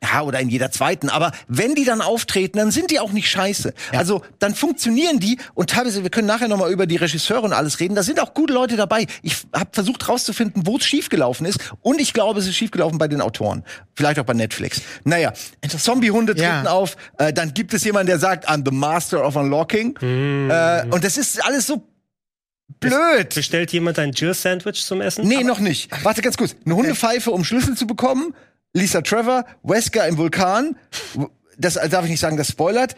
[0.02, 1.08] Ja, oder in jeder zweiten.
[1.08, 3.72] Aber wenn die dann auftreten, dann sind die auch nicht scheiße.
[3.92, 7.80] Also dann funktionieren die und teilweise, wir können nachher nochmal über die Regisseure und alles
[7.80, 7.94] reden.
[7.94, 9.06] Da sind auch gute Leute dabei.
[9.22, 11.58] Ich habe versucht rauszufinden, wo es schiefgelaufen ist.
[11.80, 13.64] Und ich glaube, es ist schiefgelaufen bei den Autoren.
[13.94, 14.82] Vielleicht auch bei Netflix.
[15.04, 15.32] Naja,
[15.66, 16.56] Zombie-Hunde Ja.
[16.56, 16.96] treten auf.
[17.16, 19.96] Äh, dann gibt es jemanden, der sagt, I'm the Master of Unlocking.
[20.02, 21.82] Äh, und das ist alles so
[22.78, 23.34] blöd.
[23.34, 25.26] Bestellt jemand ein Jill-Sandwich zum Essen?
[25.26, 25.90] Nee, noch nicht.
[26.04, 26.54] Warte ganz kurz.
[26.66, 28.34] Eine Hundepfeife, um Schlüssel zu bekommen.
[28.74, 30.76] Lisa Trevor, Wesker im Vulkan.
[31.56, 32.96] Das darf ich nicht sagen, das spoilert.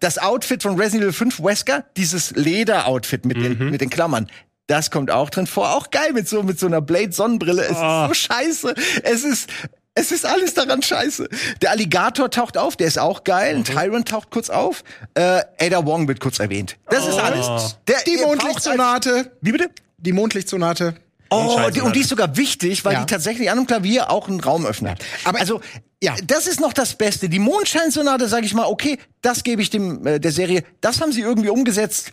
[0.00, 4.30] Das Outfit von Resident Evil 5 Wesker, dieses Leder-Outfit mit, den, mit den Klammern.
[4.66, 5.76] Das kommt auch drin vor.
[5.76, 7.62] Auch geil mit so, mit so einer Blade-Sonnenbrille.
[7.62, 8.06] Es Oh.
[8.06, 8.74] ist so scheiße.
[9.02, 9.50] Es ist,
[9.94, 11.28] es ist alles daran scheiße.
[11.60, 13.56] Der Alligator taucht auf, der ist auch geil.
[13.56, 14.82] Ein Tyrant taucht kurz auf.
[15.12, 16.78] Äh, Ada Wong wird kurz erwähnt.
[16.88, 17.76] Das ist alles.
[17.86, 19.30] Der, Die Mondlichtsonate.
[19.42, 19.68] Wie bitte?
[19.98, 20.94] Die Mondlichtsonate.
[21.34, 23.00] Oh, die, und die ist sogar wichtig, weil Ja.
[23.00, 24.98] die tatsächlich an einem Klavier auch einen Raum öffnet.
[25.24, 25.60] Aber- also,
[26.02, 26.14] ja.
[26.24, 27.28] das ist noch das Beste.
[27.28, 30.64] Die Mondscheinsonate, sage ich mal, okay, das gebe ich dem äh, der Serie.
[30.80, 32.12] Das haben sie irgendwie umgesetzt.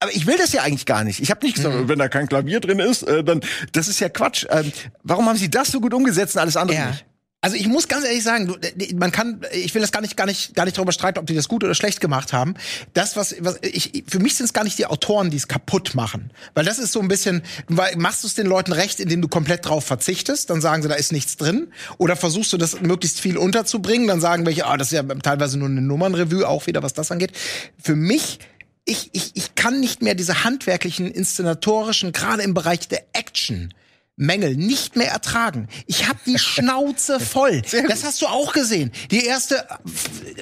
[0.00, 1.20] Aber ich will das ja eigentlich gar nicht.
[1.20, 1.88] Ich habe nicht gesagt, Mhm.
[1.88, 3.40] wenn da kein Klavier drin ist, äh, dann
[3.72, 4.44] das ist ja Quatsch.
[4.50, 4.70] Ähm,
[5.02, 6.86] warum haben sie das so gut umgesetzt und alles andere Ja.
[6.90, 7.06] nicht?
[7.42, 8.56] Also ich muss ganz ehrlich sagen,
[8.96, 11.34] man kann, ich will das gar nicht, gar nicht, gar nicht darüber streiten, ob die
[11.34, 12.54] das gut oder schlecht gemacht haben.
[12.94, 15.94] Das, was, was ich, für mich sind es gar nicht die Autoren, die es kaputt
[15.94, 19.28] machen, weil das ist so ein bisschen, machst du es den Leuten recht, indem du
[19.28, 21.68] komplett drauf verzichtest, dann sagen sie, da ist nichts drin,
[21.98, 25.58] oder versuchst du das möglichst viel unterzubringen, dann sagen welche, ah, das ist ja teilweise
[25.58, 27.32] nur eine Nummernrevue, auch wieder was das angeht.
[27.80, 28.40] Für mich
[28.86, 33.74] ich, ich, ich kann nicht mehr diese handwerklichen, inszenatorischen, gerade im Bereich der Action,
[34.18, 35.68] Mängel nicht mehr ertragen.
[35.86, 37.60] Ich habe die Schnauze voll.
[37.86, 38.90] Das hast du auch gesehen.
[39.10, 39.66] Die erste,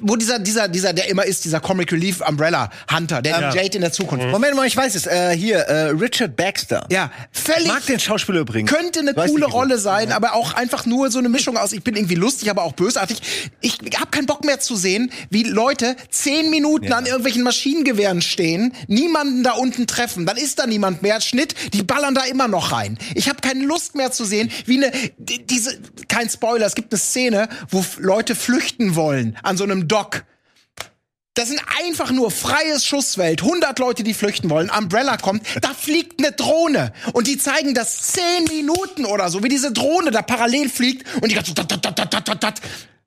[0.01, 3.53] wo dieser, dieser, dieser, der immer ist, dieser Comic Relief Umbrella Hunter, der ja.
[3.53, 4.27] Jade in der Zukunft.
[4.29, 5.07] Moment mal, ich weiß es.
[5.07, 6.87] Äh, hier, äh, Richard Baxter.
[6.89, 7.65] Ja, völlig.
[7.65, 8.71] Ich mag den Schauspieler übrigens.
[8.71, 10.17] Könnte eine weiß coole Rolle sein, ja.
[10.17, 11.73] aber auch einfach nur so eine Mischung aus.
[11.73, 13.19] Ich bin irgendwie lustig, aber auch bösartig.
[13.61, 16.97] Ich habe keinen Bock mehr zu sehen, wie Leute zehn Minuten ja.
[16.97, 20.27] an irgendwelchen Maschinengewehren stehen, niemanden da unten treffen.
[20.27, 21.21] Dann ist da niemand mehr.
[21.21, 22.99] Schnitt, die ballern da immer noch rein.
[23.15, 26.99] Ich habe keinen Lust mehr zu sehen, wie eine, diese, kein Spoiler, es gibt eine
[26.99, 30.25] Szene, wo Leute flüchten wollen an so einem Dock.
[31.35, 33.43] Das sind einfach nur freies Schusswelt.
[33.43, 34.71] 100 Leute, die flüchten wollen.
[34.71, 36.93] Umbrella kommt, da fliegt eine Drohne.
[37.13, 41.33] Und die zeigen das 10 Minuten oder so, wie diese Drohne da parallel fliegt und
[41.33, 41.53] die ganze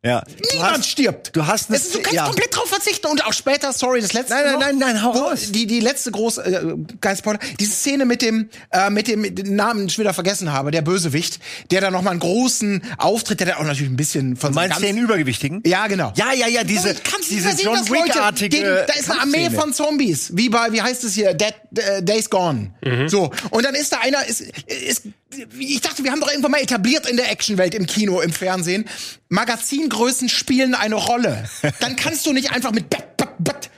[0.04, 0.24] ja.
[0.54, 1.36] Niemand hast, stirbt.
[1.36, 2.26] Du hast es, du kannst ja.
[2.26, 5.52] komplett drauf verzichten und auch später, sorry, das letzte Nein, nein, nein, nein, hau raus.
[5.52, 9.56] Die die letzte große äh, kein Spoiler, diese Szene mit dem äh, mit dem den
[9.56, 11.40] Namen ich wieder vergessen habe, der Bösewicht,
[11.72, 14.56] der da noch mal einen großen Auftritt, der da auch natürlich ein bisschen von du
[14.56, 15.64] meinst den übergewichtigen?
[15.66, 16.14] Ja, genau.
[16.16, 16.96] Ja, ja, ja, diese
[17.30, 21.16] diese John Wick artige Da ist eine Armee von Zombies, wie bei wie heißt es
[21.16, 22.72] hier, Dead uh, Days Gone.
[22.86, 23.10] Mhm.
[23.10, 25.04] So, und dann ist da einer ist ist
[25.60, 28.86] ich dachte, wir haben doch irgendwann mal etabliert in der Actionwelt, im Kino, im Fernsehen,
[29.30, 31.44] Magazingrößen spielen eine Rolle.
[31.80, 32.90] Dann kannst du nicht einfach mit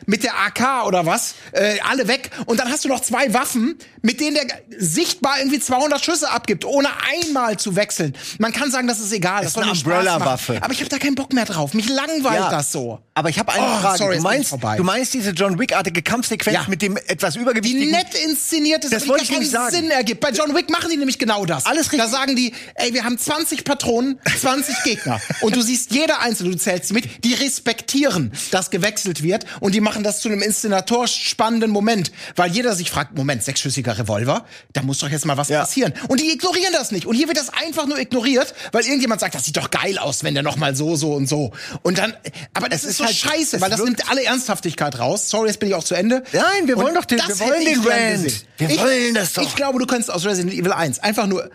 [0.09, 2.31] mit der AK oder was, äh, alle weg.
[2.45, 6.65] Und dann hast du noch zwei Waffen, mit denen der sichtbar irgendwie 200 Schüsse abgibt,
[6.65, 8.15] ohne einmal zu wechseln.
[8.39, 9.43] Man kann sagen, das ist egal.
[9.43, 10.57] Das, ist eine Umbrella-Waffe.
[10.61, 11.73] Aber ich habe da keinen Bock mehr drauf.
[11.73, 12.99] Mich langweilt ja, das so.
[13.13, 13.97] Aber ich habe eine oh, Frage.
[13.97, 16.65] Sorry, du, meinst, du meinst diese John Wick-artige Kampfsequenz ja.
[16.67, 17.87] mit dem etwas übergewichtigen...
[17.87, 19.75] Die nett inszeniert ist, das wollte ich nicht sagen.
[19.75, 20.21] Sinn ergibt.
[20.21, 21.65] Bei John Wick machen die nämlich genau das.
[21.65, 21.99] Alles richtig.
[21.99, 25.21] Da sagen die, ey, wir haben 20 Patronen, 20 Gegner.
[25.41, 29.45] Und du siehst jeder einzelne, du zählst mit, die respektieren, dass gewechselt wird.
[29.59, 33.97] Und die machen das zu einem Inszenator spannenden Moment, weil jeder sich fragt, Moment, sechsschüssiger
[33.97, 35.62] Revolver, da muss doch jetzt mal was ja.
[35.62, 35.93] passieren.
[36.07, 37.05] Und die ignorieren das nicht.
[37.05, 40.23] Und hier wird das einfach nur ignoriert, weil irgendjemand sagt, das sieht doch geil aus,
[40.23, 41.51] wenn der noch mal so, so und so.
[41.81, 42.13] Und dann,
[42.53, 45.29] aber das, das ist, ist so halt, scheiße, weil das nimmt alle Ernsthaftigkeit raus.
[45.29, 46.23] Sorry, jetzt bin ich auch zu Ende.
[46.33, 48.45] Nein, wir wollen und doch den, wir wollen den Rand.
[48.57, 49.43] Wir ich, wollen das doch.
[49.43, 51.49] Ich glaube, du könntest aus Resident Evil 1 einfach nur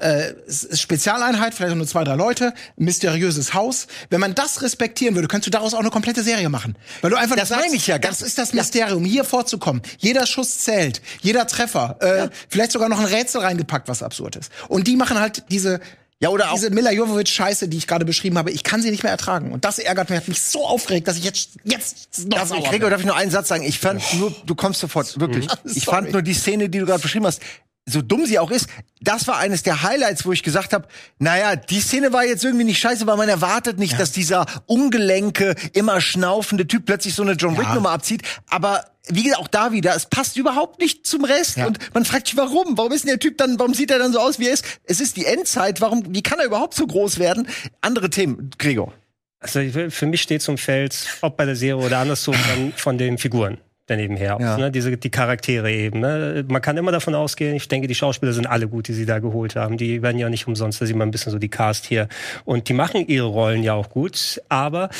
[0.00, 0.34] äh,
[0.76, 3.86] Spezialeinheit, vielleicht nur zwei, drei Leute, mysteriöses Haus.
[4.10, 6.76] Wenn man das respektieren würde, könntest du daraus auch eine komplette Serie machen.
[7.00, 7.98] Weil du einfach das sagst, meine ich ja.
[7.98, 9.82] Das ist das Mysterium, hier vorzukommen.
[9.98, 12.28] Jeder Schuss zählt, jeder Treffer, äh, ja.
[12.48, 14.52] vielleicht sogar noch ein Rätsel reingepackt, was absurd ist.
[14.68, 15.80] Und die machen halt diese
[16.22, 19.02] ja, oder auch diese Mila Jovovich-Scheiße, die ich gerade beschrieben habe, ich kann sie nicht
[19.02, 19.50] mehr ertragen.
[19.50, 22.62] Und das ärgert mich, hat mich so aufgeregt, dass ich jetzt, jetzt noch darf, ich,
[22.62, 23.64] Gregor, darf ich nur einen Satz sagen?
[23.64, 25.48] Ich fand nur, du kommst sofort, wirklich.
[25.74, 27.40] Ich fand nur die Szene, die du gerade beschrieben hast,
[27.84, 28.68] so dumm sie auch ist,
[29.00, 30.86] das war eines der Highlights, wo ich gesagt habe,
[31.18, 33.98] naja, die Szene war jetzt irgendwie nicht scheiße, weil man erwartet nicht, ja.
[33.98, 38.22] dass dieser ungelenke, immer schnaufende Typ plötzlich so eine John Wick-Nummer abzieht.
[38.48, 41.56] Aber wie gesagt, auch da wieder, es passt überhaupt nicht zum Rest.
[41.56, 41.66] Ja.
[41.66, 42.78] Und man fragt sich, warum?
[42.78, 44.64] Warum ist denn der Typ dann, warum sieht er dann so aus, wie er ist?
[44.84, 47.48] Es ist die Endzeit, warum, wie kann er überhaupt so groß werden?
[47.80, 48.92] Andere Themen, Gregor.
[49.40, 52.36] Also für mich steht zum Feld, ob bei der Serie oder andersrum,
[52.76, 53.58] von den Figuren
[53.92, 54.38] daneben her.
[54.40, 54.56] Ja.
[54.56, 54.70] Ne?
[54.70, 56.00] Diese, die Charaktere eben.
[56.00, 56.44] Ne?
[56.48, 59.18] Man kann immer davon ausgehen, ich denke, die Schauspieler sind alle gut, die sie da
[59.18, 59.76] geholt haben.
[59.76, 62.08] Die werden ja nicht umsonst, da sieht man ein bisschen so die Cast hier.
[62.44, 64.90] Und die machen ihre Rollen ja auch gut, aber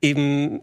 [0.00, 0.60] eben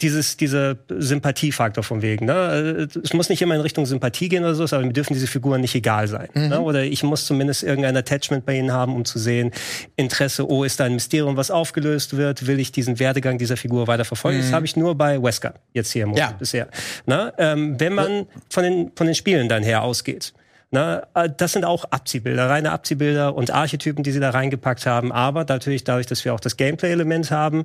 [0.00, 2.26] dieses, dieser Sympathiefaktor von wegen.
[2.26, 2.88] Ne?
[3.02, 5.60] Es muss nicht immer in Richtung Sympathie gehen oder so, aber mir dürfen diese Figuren
[5.60, 6.28] nicht egal sein.
[6.34, 6.42] Ne?
[6.42, 6.48] Mhm.
[6.50, 6.60] Ne?
[6.60, 9.50] Oder ich muss zumindest irgendein Attachment bei ihnen haben, um zu sehen,
[9.96, 13.88] Interesse, oh, ist da ein Mysterium, was aufgelöst wird, will ich diesen Werdegang dieser Figur
[13.88, 14.38] weiter verfolgen?
[14.38, 14.42] Mhm.
[14.42, 16.36] Das habe ich nur bei Wesker jetzt hier im Moment ja.
[16.38, 16.68] bisher.
[17.06, 17.32] Ne?
[17.38, 20.32] Ähm, wenn man von den, von den Spielen dann her ausgeht.
[20.70, 25.12] Na, äh, das sind auch Abziehbilder, reine Abziehbilder und Archetypen, die sie da reingepackt haben.
[25.12, 27.64] Aber natürlich dadurch, dass wir auch das Gameplay-Element haben,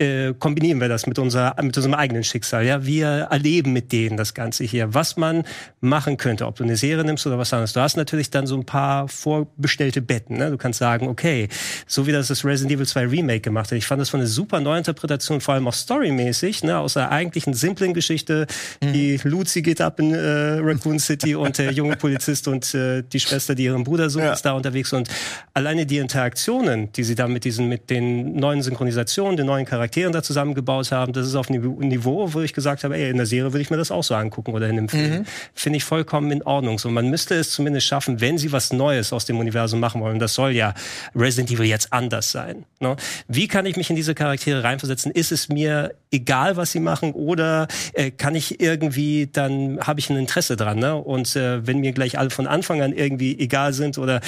[0.00, 2.64] äh, kombinieren wir das mit, unserer, mit unserem eigenen Schicksal.
[2.64, 5.44] Ja, wir erleben mit denen das Ganze hier, was man
[5.80, 7.74] machen könnte, ob du eine Serie nimmst oder was anderes.
[7.74, 10.38] Du hast natürlich dann so ein paar vorbestellte Betten.
[10.38, 10.50] Ne?
[10.50, 11.48] Du kannst sagen, okay,
[11.86, 13.78] so wie das das Resident Evil 2 Remake gemacht hat.
[13.78, 16.78] Ich fand das von eine super Neuinterpretation, vor allem auch storymäßig, ne?
[16.78, 18.46] aus der eigentlichen simplen Geschichte.
[18.82, 18.92] Mhm.
[18.94, 23.20] Die Lucy geht ab in äh, Raccoon City und der junge Polizist und äh, die
[23.20, 24.32] Schwester, die ihren Bruder sucht, ja.
[24.32, 24.94] ist da unterwegs.
[24.94, 25.08] Und
[25.52, 29.89] alleine die Interaktionen, die sie da mit diesen, mit den neuen Synchronisationen, den neuen Charakteren
[29.90, 33.16] Charakteren da zusammengebaut haben, das ist auf einem Niveau, wo ich gesagt habe, ey, in
[33.16, 35.10] der Serie würde ich mir das auch so angucken oder in einem Film.
[35.10, 35.24] Mhm.
[35.52, 36.78] Finde ich vollkommen in Ordnung.
[36.78, 40.20] So, man müsste es zumindest schaffen, wenn sie was Neues aus dem Universum machen wollen.
[40.20, 40.74] Das soll ja
[41.14, 42.64] Resident Evil jetzt anders sein.
[42.78, 42.96] Ne?
[43.26, 45.10] Wie kann ich mich in diese Charaktere reinversetzen?
[45.10, 50.08] Ist es mir egal, was sie machen, oder äh, kann ich irgendwie, dann habe ich
[50.10, 50.78] ein Interesse dran.
[50.78, 50.94] Ne?
[50.94, 54.20] Und äh, wenn mir gleich alle von Anfang an irgendwie egal sind oder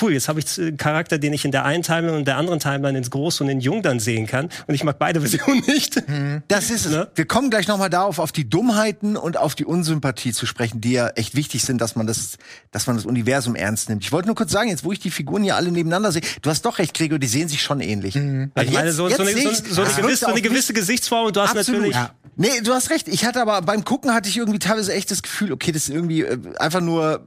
[0.00, 2.60] cool, jetzt habe ich einen Charakter, den ich in der einen Timeline und der anderen
[2.60, 4.48] Timeline ins Groß und in Jung dann sehen kann.
[4.66, 6.02] Und ich mag beide Versionen nicht.
[6.48, 6.92] Das ist es.
[6.92, 7.08] Ne?
[7.14, 10.80] Wir kommen gleich noch mal darauf, auf die Dummheiten und auf die Unsympathie zu sprechen,
[10.80, 12.36] die ja echt wichtig sind, dass man das,
[12.70, 14.04] dass man das Universum ernst nimmt.
[14.04, 16.50] Ich wollte nur kurz sagen, jetzt wo ich die Figuren hier alle nebeneinander sehe, du
[16.50, 18.16] hast doch recht, Gregor, die sehen sich schon ähnlich.
[18.16, 21.36] Also ich meine, so, so, eine, so, so, eine gewisse, so eine gewisse Gesichtsform und
[21.36, 21.80] du hast Absolut.
[21.80, 21.96] natürlich.
[21.96, 22.10] Ja.
[22.36, 23.08] Nee, du hast recht.
[23.08, 25.94] Ich hatte aber beim Gucken hatte ich irgendwie teilweise echt das Gefühl, okay, das ist
[25.94, 27.26] irgendwie äh, einfach nur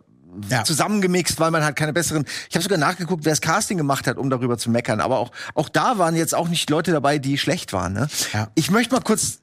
[0.50, 0.63] Ja.
[0.63, 2.26] zusammengemixt, weil man halt keine besseren.
[2.50, 5.02] Ich habe sogar nachgeguckt, wer das Casting gemacht hat, um darüber zu meckern.
[5.02, 7.94] Aber auch auch da waren jetzt auch nicht Leute dabei, die schlecht waren.
[7.94, 8.08] Ne?
[8.34, 8.50] Ja.
[8.56, 9.39] Ich möchte mal kurz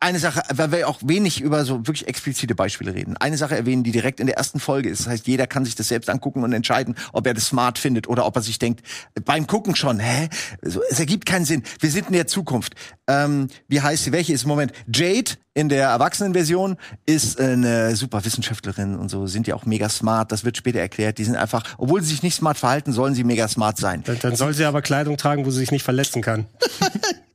[0.00, 3.16] eine Sache, weil wir auch wenig über so wirklich explizite Beispiele reden.
[3.16, 5.00] Eine Sache erwähnen, die direkt in der ersten Folge ist.
[5.00, 8.08] Das heißt, jeder kann sich das selbst angucken und entscheiden, ob er das smart findet
[8.08, 8.82] oder ob er sich denkt,
[9.24, 10.28] beim Gucken schon, hä?
[10.60, 11.64] Es ergibt keinen Sinn.
[11.80, 12.74] Wir sind in der Zukunft.
[13.08, 14.12] Ähm, wie heißt sie?
[14.12, 14.72] Welche ist im Moment?
[14.92, 20.30] Jade in der Erwachsenenversion ist eine super Wissenschaftlerin und so, sind ja auch mega smart.
[20.30, 21.18] Das wird später erklärt.
[21.18, 24.04] Die sind einfach, obwohl sie sich nicht smart verhalten, sollen sie mega smart sein.
[24.04, 26.46] Dann, dann soll sie aber Kleidung tragen, wo sie sich nicht verletzen kann.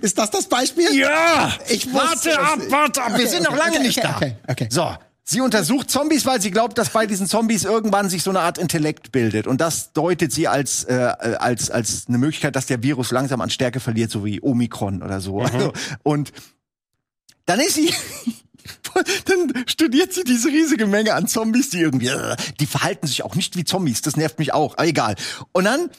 [0.00, 0.94] Ist das das Beispiel?
[0.94, 1.52] Ja!
[1.68, 3.08] Ich warte ab, warte ab.
[3.10, 4.16] Wir Okay, sind noch okay, lange okay, nicht da.
[4.16, 4.68] okay, okay.
[4.70, 4.94] So.
[5.24, 8.58] Sie untersucht Zombies, weil sie glaubt, dass bei diesen Zombies irgendwann sich so eine Art
[8.58, 9.46] Intellekt bildet.
[9.46, 10.94] Und das deutet sie als, äh,
[11.38, 15.20] als, als eine Möglichkeit, dass der Virus langsam an Stärke verliert, so wie Omikron oder
[15.20, 15.40] so.
[15.40, 16.32] Also, und
[17.46, 17.92] dann ist sie.
[19.24, 23.34] Dann studiert sie diese riesige Menge an Zombies, die irgendwie, äh, die verhalten sich auch
[23.34, 24.02] nicht wie Zombies.
[24.02, 24.74] Das nervt mich auch.
[24.74, 25.16] Aber egal.
[25.52, 25.90] Und dann,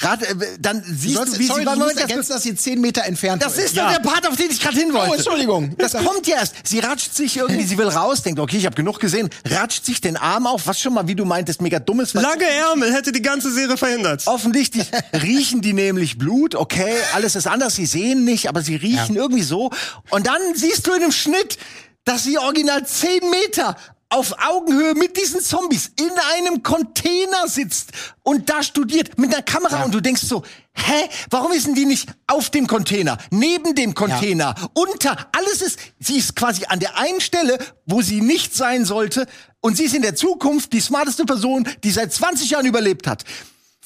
[0.00, 2.42] rat, äh, dann siehst Sollst, du, wie sorry, sie, du Moment, musst das- ergänzen, dass
[2.42, 3.86] sie zehn Meter entfernt das ist Ja.
[3.88, 5.10] doch der Part, auf den ich gerade hin wollte.
[5.10, 5.74] Oh, Entschuldigung.
[5.78, 6.54] Das kommt ja erst.
[6.64, 10.00] Sie ratscht sich irgendwie, sie will raus, denkt, okay, ich habe genug gesehen, ratscht sich
[10.00, 12.14] den Arm auf, was schon mal, wie du meintest, mega dummes.
[12.14, 14.26] was- Lange Ärmel hätte die ganze Serie verhindert.
[14.26, 19.16] Offensichtlich riechen die nämlich Blut, okay, alles ist anders, sie sehen nicht, aber sie riechen
[19.16, 19.70] irgendwie so.
[20.10, 21.58] Und dann siehst du in dem Schnitt,
[22.04, 23.76] dass sie original zehn Meter
[24.12, 29.84] auf Augenhöhe mit diesen Zombies in einem Container sitzt und da studiert mit einer Kamera
[29.84, 30.44] und du denkst so,
[30.74, 35.78] hä, warum ist denn die nicht auf dem Container, neben dem Container, unter, alles ist,
[35.98, 39.26] sie ist quasi an der einen Stelle, wo sie nicht sein sollte
[39.60, 43.24] und sie ist in der Zukunft die smarteste Person, die seit 20 Jahren überlebt hat.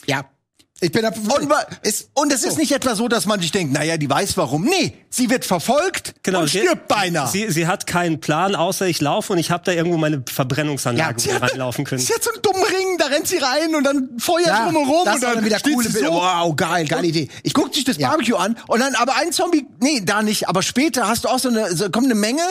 [0.07, 0.25] Ja.
[0.81, 1.09] Ich bin da.
[1.09, 1.51] Und,
[1.83, 4.65] ist, und es ist nicht etwa so, dass man sich denkt, naja, die weiß warum.
[4.65, 7.27] Nee, sie wird verfolgt und sie- stirbt beinahe.
[7.29, 11.19] Sie, sie hat keinen Plan, außer ich laufe und ich habe da irgendwo meine Verbrennungsanlage,
[11.19, 12.03] sie hat, reinlaufen können.
[12.03, 15.05] sie hat so einen dummen Ring, da rennt sie rein und dann Feuer ja, drumherum
[15.07, 16.12] das und dann, dann wieder coole sie so.
[16.12, 17.29] Wow, geil, geile Idee.
[17.43, 18.11] Ich guck sich das Ja.
[18.11, 21.39] Barbecue an und dann aber ein Zombie, nee, da nicht, aber später hast du auch
[21.39, 22.43] so eine, so, kommt eine Menge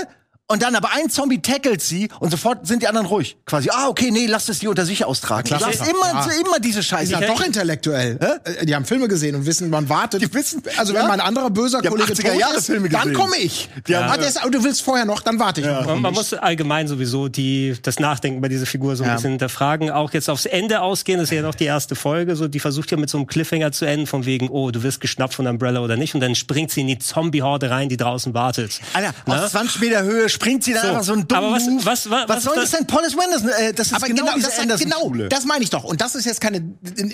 [0.48, 3.36] und dann aber ein Zombie tackelt sie und sofort sind die anderen ruhig.
[3.46, 5.48] Quasi, ah, okay, nee, lass das die unter sich austragen.
[5.48, 5.60] klar.
[5.60, 6.28] du hast immer, Ja.
[6.42, 7.08] immer diese Die Scheiße.
[7.18, 8.20] sind doch intellektuell.
[8.44, 10.22] Äh, Die haben Filme gesehen und wissen, man wartet.
[10.22, 11.08] Die wissen- also wenn ja.
[11.08, 13.70] mein anderer böser Die Kollege 80er tot Jahre ist, Filme dann komme ich.
[13.88, 15.68] Die haben- ah, ist, oh, du willst vorher noch, dann warte ich.
[15.68, 15.86] noch.
[15.86, 19.16] Man, man muss allgemein sowieso die, das Nachdenken bei dieser Figur so ein Ja.
[19.16, 19.90] bisschen hinterfragen.
[19.90, 22.36] Auch jetzt aufs Ende ausgehen, das ist ja noch die erste Folge.
[22.36, 25.02] So, die versucht ja mit so einem Cliffhanger zu enden, von wegen, oh, du wirst
[25.02, 26.14] geschnappt von Umbrella oder nicht.
[26.14, 28.80] Und dann springt sie in die Zombie-Horde rein, die draußen wartet.
[28.94, 29.44] Alter, Na?
[29.44, 31.86] aus 20 Meter Höhe springt sie dann So, einfach so einen dummen aber was- Move.
[31.86, 32.86] was- was- was soll das denn?
[32.86, 33.18] Paul S.
[33.18, 35.30] Anderson, äh, das ist Aber genau, genau, das, genau, Anderson-Schule.
[35.30, 35.84] das meine ich doch.
[35.84, 36.62] Und das ist jetzt keine,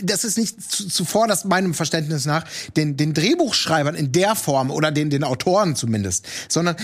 [0.03, 2.43] das ist nicht zu, zuvor, das meinem Verständnis nach,
[2.75, 6.75] den, den Drehbuchschreibern in der Form oder den, den Autoren zumindest, sondern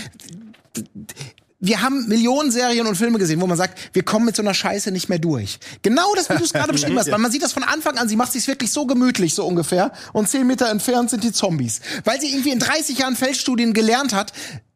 [1.60, 4.54] wir haben Millionen Serien und Filme gesehen, wo man sagt, wir kommen mit so einer
[4.54, 5.58] Scheiße nicht mehr durch.
[5.82, 7.10] Genau das, wie du es gerade beschrieben hast.
[7.10, 9.90] Weil man sieht das von Anfang an, sie macht sich wirklich so gemütlich, so ungefähr.
[10.12, 11.80] Und zehn Meter entfernt sind die Zombies.
[12.04, 14.32] Weil sie irgendwie in 30 Jahren Feldstudien gelernt hat,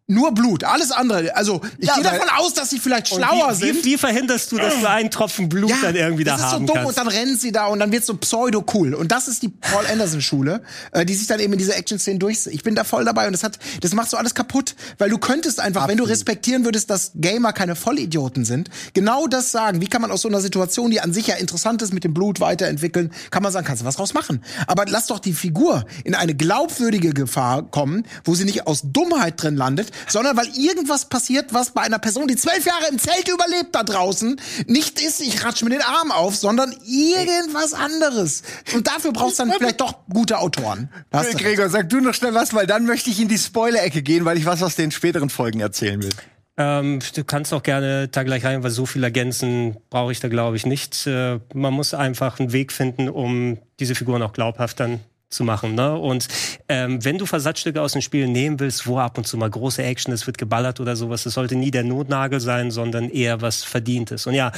[0.09, 1.35] nur Blut, alles andere.
[1.37, 3.85] Also ich Ja, gehe davon aus, dass sie vielleicht schlauer wie, sind.
[3.85, 6.59] Wie, wie verhinderst du, dass du einen Tropfen Blut dann irgendwie da das ist so
[6.59, 6.89] dumm kannst?
[6.89, 9.49] und dann rennen sie da und dann wird's so pseudo cool und das ist die
[9.49, 12.47] Paul Anderson Schule, äh, die sich dann eben in diese Action Szenen durch.
[12.51, 15.19] Ich bin da voll dabei und das hat, das macht so alles kaputt, weil du
[15.19, 19.81] könntest einfach, wenn du respektieren würdest, dass Gamer keine Vollidioten sind, genau das sagen.
[19.81, 22.13] Wie kann man aus so einer Situation, die an sich ja interessant ist, mit dem
[22.13, 24.43] Blut weiterentwickeln, kann man sagen, kannst du was draus machen.
[24.67, 29.41] Aber lass doch die Figur in eine glaubwürdige Gefahr kommen, wo sie nicht aus Dummheit
[29.41, 33.29] drin landet, sondern weil irgendwas passiert, was bei einer Person, die zwölf Jahre im Zelt
[33.29, 38.43] überlebt da draußen, nicht ist, ich ratsch mir den Arm auf, sondern irgendwas anderes.
[38.75, 40.89] Und dafür brauchst du dann vielleicht doch gute Autoren.
[41.13, 41.39] Hast.
[41.39, 44.39] Gregor, sag du noch schnell was, weil dann möchte ich in die Spoiler-Ecke gehen, weil
[44.39, 46.11] ich was aus den späteren Folgen erzählen will.
[46.59, 50.29] Ähm, du kannst auch gerne da gleich rein, weil so viel ergänzen brauche ich da,
[50.29, 51.07] glaube ich, nicht.
[51.07, 55.01] Äh, man muss einfach einen Weg finden, um diese Figuren auch glaubhaft dann
[55.33, 55.75] zu machen.
[55.75, 55.97] Ne?
[55.97, 56.29] Und
[56.69, 59.83] ähm, wenn du Versatzstücke aus den Spielen nehmen willst, wo ab und zu mal große
[59.83, 63.65] Action, es wird geballert oder sowas, das sollte nie der Notnagel sein, sondern eher was
[63.65, 64.27] Verdientes.
[64.27, 64.53] Und ja,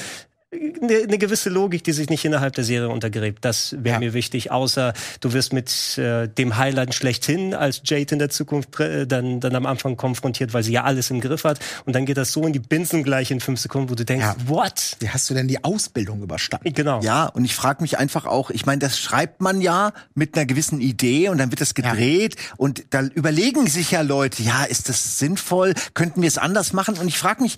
[0.83, 3.45] eine, eine gewisse Logik, die sich nicht innerhalb der Serie untergräbt.
[3.45, 3.99] Das wäre Ja.
[4.01, 4.51] mir wichtig.
[4.51, 9.41] Außer du wirst mit äh, dem Highlight schlechthin als Jade in der Zukunft äh, dann,
[9.41, 11.59] dann am Anfang konfrontiert, weil sie ja alles im Griff hat.
[11.85, 14.25] Und dann geht das so in die Binsen gleich in fünf Sekunden, wo du denkst,
[14.25, 14.37] Ja.
[14.47, 14.97] what?
[15.01, 16.73] Wie hast du denn die Ausbildung überstanden?
[16.73, 17.01] Genau.
[17.03, 20.47] Ja, und ich frage mich einfach auch, ich meine, das schreibt man ja mit einer
[20.47, 24.89] gewissen Idee und dann wird das gedreht und da überlegen sich ja Leute, ja, ist
[24.89, 25.75] das sinnvoll?
[25.95, 26.99] Könnten wir es anders machen?
[26.99, 27.57] Und ich frage mich,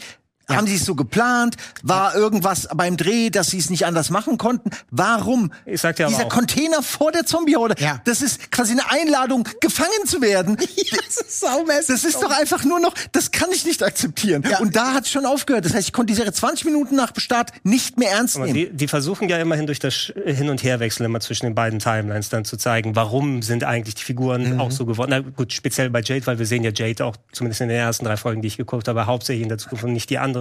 [0.48, 1.56] haben sie es so geplant?
[1.82, 4.70] War irgendwas beim Dreh, dass sie es nicht anders machen konnten?
[4.90, 5.52] Warum?
[5.64, 8.00] Ich sag dir Dieser auch- Container vor der Zombie-Horde, Ja.
[8.04, 10.56] das ist quasi eine Einladung, gefangen zu werden.
[10.56, 11.86] das ist saumäßig.
[11.88, 14.42] Das ist doch einfach nur noch, das kann ich nicht akzeptieren.
[14.48, 14.58] Ja.
[14.58, 15.64] Und da hat es schon aufgehört.
[15.64, 18.54] Das heißt, ich konnte die Serie 20 Minuten nach Start nicht mehr ernst nehmen.
[18.54, 22.28] die, die versuchen ja immerhin durch das Hin- und Herwechseln immer zwischen den beiden Timelines
[22.28, 24.60] dann zu zeigen, warum sind eigentlich die Figuren Mhm.
[24.60, 25.10] auch so geworden.
[25.10, 28.04] Na gut, speziell bei Jade, weil wir sehen ja Jade auch zumindest in den ersten
[28.04, 30.35] drei Folgen, die ich geguckt habe, hauptsächlich in der Zukunft und nicht die anderen,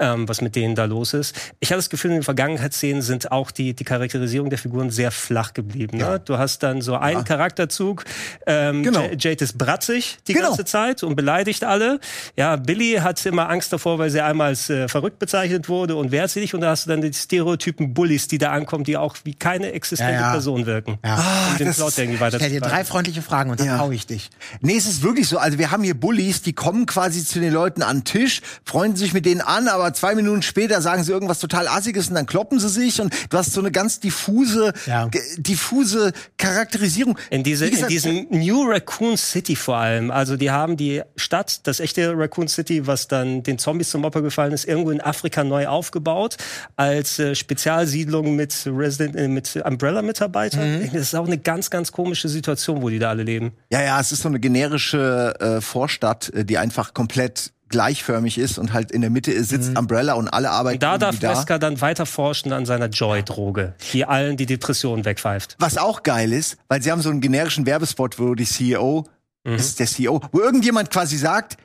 [0.00, 1.34] ähm, was mit denen da los ist.
[1.60, 5.10] Ich habe das Gefühl, in den Vergangenheitsszenen sind auch die, die Charakterisierung der Figuren sehr
[5.10, 5.98] flach geblieben.
[5.98, 6.20] Ne?
[6.24, 8.04] Du hast dann so einen Charakterzug,
[8.46, 9.08] ähm, Genau.
[9.18, 10.48] Jade ist bratzig die Genau.
[10.48, 12.00] ganze Zeit und beleidigt alle.
[12.36, 16.10] Ja, Billy hat immer Angst davor, weil sie einmal als äh, verrückt bezeichnet wurde und
[16.12, 16.54] wehrt sich.
[16.54, 19.72] Und da hast du dann die Stereotypen Bullies, die da ankommen, die auch wie keine
[19.72, 20.30] existente Ja, ja.
[20.32, 20.98] Person wirken.
[21.04, 21.16] Ja.
[21.50, 23.78] um den das- Plot irgendwie weiter Stell dir drei freundliche Fragen und dann Ja.
[23.78, 24.30] hau ich dich.
[24.60, 25.38] Nee, es ist wirklich so.
[25.38, 28.96] Also wir haben hier Bullies, die kommen quasi zu den Leuten an den Tisch, freunden
[28.96, 32.26] sich mit denen an, aber zwei Minuten später sagen sie irgendwas total Assiges und dann
[32.26, 35.08] kloppen sie sich und du hast so eine ganz diffuse, Ja.
[35.38, 37.18] diffuse Charakterisierung.
[37.30, 40.10] In, diese, gesagt, in diesem New Raccoon City vor allem.
[40.10, 44.22] Also die haben die Stadt, das echte Raccoon City, was dann den Zombies zum Opfer
[44.22, 46.36] gefallen ist, irgendwo in Afrika neu aufgebaut
[46.76, 50.90] als äh, Spezialsiedlung mit Resident, äh, mit Umbrella-Mitarbeitern.
[50.92, 53.52] Das ist auch eine ganz, ganz komische Situation, wo die da alle leben.
[53.70, 58.58] Ja, ja, es ist so eine generische äh, Vorstadt, äh, die einfach komplett gleichförmig ist
[58.58, 61.30] und halt in der Mitte sitzt Umbrella und alle arbeiten Da darf da.
[61.30, 65.56] Wesker dann weiter forschen an seiner Joy-Droge, die allen die Depression wegpfeift.
[65.58, 69.06] Was auch geil ist, weil sie haben so einen generischen Werbespot, wo die CEO,
[69.44, 71.56] das ist der CEO, wo irgendjemand quasi sagt,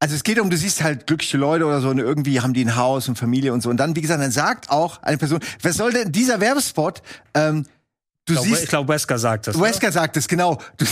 [0.00, 2.64] also es geht um, du siehst halt glückliche Leute oder so und irgendwie haben die
[2.64, 3.70] ein Haus und Familie und so.
[3.70, 7.02] Und dann, wie gesagt, dann sagt auch eine Person, was soll denn dieser Werbespot?
[7.34, 7.64] Ähm,
[8.24, 9.60] du Ich glaube, siehst, ich glaub, Wesker sagt das.
[9.60, 10.58] Wesker sagt es, genau.
[10.76, 10.86] Du,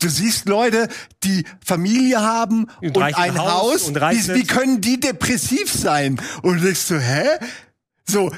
[0.00, 0.88] du siehst Leute,
[1.22, 3.82] die Familie haben Und und, ein Haus Haus.
[3.84, 6.20] und wie, wie können die depressiv sein?
[6.42, 7.24] Und du denkst so, hä?
[8.08, 8.32] So.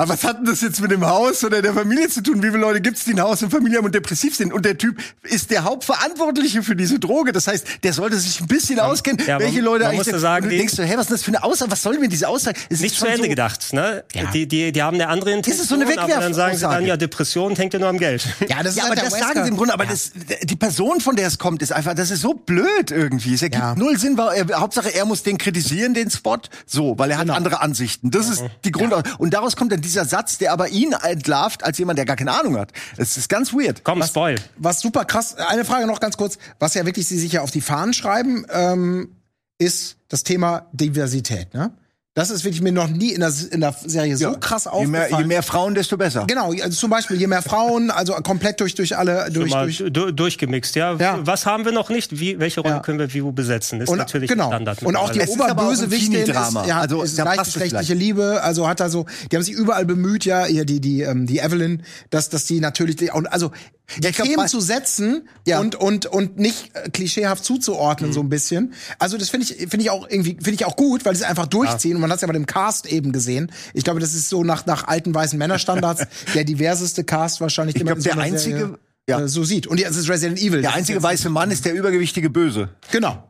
[0.00, 2.42] Aber was hat denn das jetzt mit dem Haus oder der Familie zu tun?
[2.42, 4.50] Wie viele Leute gibt's, die ein Haus und Familie haben und depressiv sind?
[4.50, 7.32] Und der Typ ist der Hauptverantwortliche für diese Droge.
[7.32, 10.04] Das heißt, der sollte sich ein bisschen auskennen, ja, man- welche Leute man eigentlich muss
[10.06, 10.14] sind.
[10.14, 11.70] ja sagen, und du die- denkst so, hä, was ist das für eine Aussage?
[11.70, 12.58] Was soll denn diese Aussage?
[12.70, 13.72] Es ist nicht zu Ende so, gedacht.
[13.74, 14.02] Ne?
[14.14, 14.30] Ja.
[14.30, 16.86] Die, die, die haben eine andere Intention, ist so eine aber dann sagen sie dann,
[16.86, 18.26] ja, Depression hängt ja nur am Geld.
[18.48, 19.26] Ja, das Ja, ist aber halt der das Wesker.
[19.26, 19.90] sagen sie im Grunde, aber Ja.
[19.90, 20.12] das,
[20.44, 23.34] die Person, von der es kommt, ist einfach, das ist so blöd irgendwie.
[23.34, 23.74] Es ergibt Ja.
[23.74, 27.32] null Sinn, weil er, Hauptsache er muss den kritisieren, den Spot, so, weil er Genau.
[27.34, 28.10] hat andere Ansichten.
[28.10, 28.94] Das ist die Grund.
[29.18, 32.32] Und daraus kommt dann dieser Satz, der aber ihn entlarvt als jemand, der gar keine
[32.32, 32.72] Ahnung hat.
[32.96, 33.84] Es ist ganz weird.
[33.84, 34.36] Komm, Spoil.
[34.56, 37.50] Was super krass, eine Frage noch ganz kurz, was ja wirklich sie sich ja auf
[37.50, 39.16] die Fahnen schreiben, ähm,
[39.58, 41.72] ist das Thema Diversität, ne?
[42.14, 44.90] Das ist wirklich mir noch nie in der, in der Serie so krass je aufgefallen.
[44.90, 46.24] mehr, je mehr Frauen, desto besser.
[46.26, 50.10] Genau, also zum Beispiel je mehr Frauen, also komplett durch durch alle durch, durch du,
[50.10, 50.96] durchgemixt, ja.
[50.96, 51.20] Ja.
[51.24, 52.18] Was haben wir noch nicht?
[52.18, 52.80] Wie, welche Rolle Ja.
[52.80, 53.80] können wir wie wo besetzen?
[53.80, 54.48] Ist und, natürlich genau.
[54.48, 54.82] Standard.
[54.82, 56.28] Und auch die ist auch Oberbösewichtin ist,
[56.66, 60.46] ja, Also, ist gleichgeschlechtliche Liebe, also hat da so, die haben sich überall bemüht, ja,
[60.46, 63.52] hier die die ähm, die Evelyn, dass dass die natürlich und also
[63.98, 65.60] die ich glaub, Themen zu setzen Ja.
[65.60, 68.72] und und und nicht äh, klischeehaft zuzuordnen so ein bisschen.
[68.98, 71.28] Also das finde ich finde ich auch irgendwie finde ich auch gut, weil sie es
[71.28, 73.50] einfach durchziehen und man hat es ja bei dem Cast eben gesehen.
[73.74, 77.82] Ich glaube, das ist so nach nach alten weißen Männerstandards der diverseste Cast wahrscheinlich, den
[77.82, 78.78] Ich man glaub, in so der einzige- Serie,
[79.08, 79.20] ja.
[79.20, 79.66] äh, so sieht.
[79.66, 80.62] Und es ist Resident Evil.
[80.62, 82.68] Der einzige weiße Mann ist der übergewichtige Böse.
[82.92, 83.29] Genau.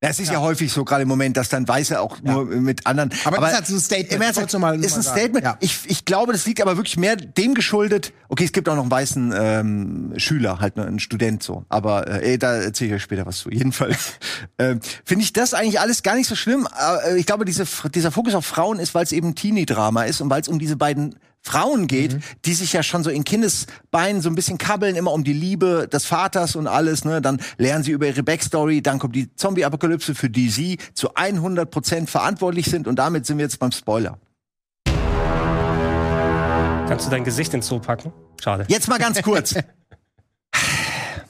[0.00, 2.86] Ja, es ist ja, häufig so, gerade im Moment, dass dann Weiße auch nur mit
[2.86, 3.10] anderen.
[3.24, 4.36] Aber das ist halt so ein Statement.
[4.36, 5.02] Ernst, du mal- ist ein.
[5.02, 5.44] Statement.
[5.44, 5.56] Ja.
[5.58, 8.12] Ich, ich glaube, das liegt aber wirklich mehr dem geschuldet.
[8.28, 11.64] Okay, es gibt auch noch einen weißen ähm, Schüler, halt ne, einen Student so.
[11.68, 13.50] Aber äh, ey, da erzähle ich euch später was zu.
[13.50, 14.20] Jedenfalls
[14.60, 16.68] ähm, finde ich das eigentlich alles gar nicht so schlimm.
[16.68, 20.04] Aber, äh, ich glaube, diese, dieser Fokus auf Frauen ist, weil es eben ein Teenie-Drama
[20.04, 22.20] ist und weil es um diese beiden Frauen geht, Mhm.
[22.44, 25.88] die sich ja schon so in Kindesbeinen so ein bisschen kabbeln, immer um die Liebe
[25.90, 27.22] des Vaters und alles, ne?
[27.22, 32.08] Dann lernen sie über ihre Backstory, dann kommt die Zombie-Apokalypse, für die sie zu 100%
[32.10, 34.18] verantwortlich sind und damit sind wir jetzt beim Spoiler.
[36.88, 38.12] Kannst du dein Gesicht ins Zoo packen?
[38.42, 38.64] Schade.
[38.68, 39.54] Jetzt mal ganz kurz.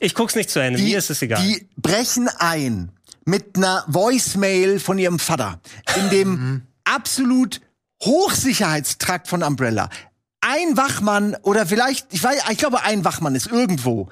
[0.01, 0.79] Ich guck's nicht zu Ende.
[0.79, 1.43] Die, Mir ist es egal.
[1.43, 2.93] die brechen ein
[3.25, 5.59] mit einer Voicemail von ihrem Vater
[5.97, 7.61] in dem absolut
[8.03, 9.88] Hochsicherheitstrakt von Umbrella.
[10.40, 14.09] ein Wachmann oder vielleicht, ich weiß, ich glaube, ein Wachmann ist irgendwo.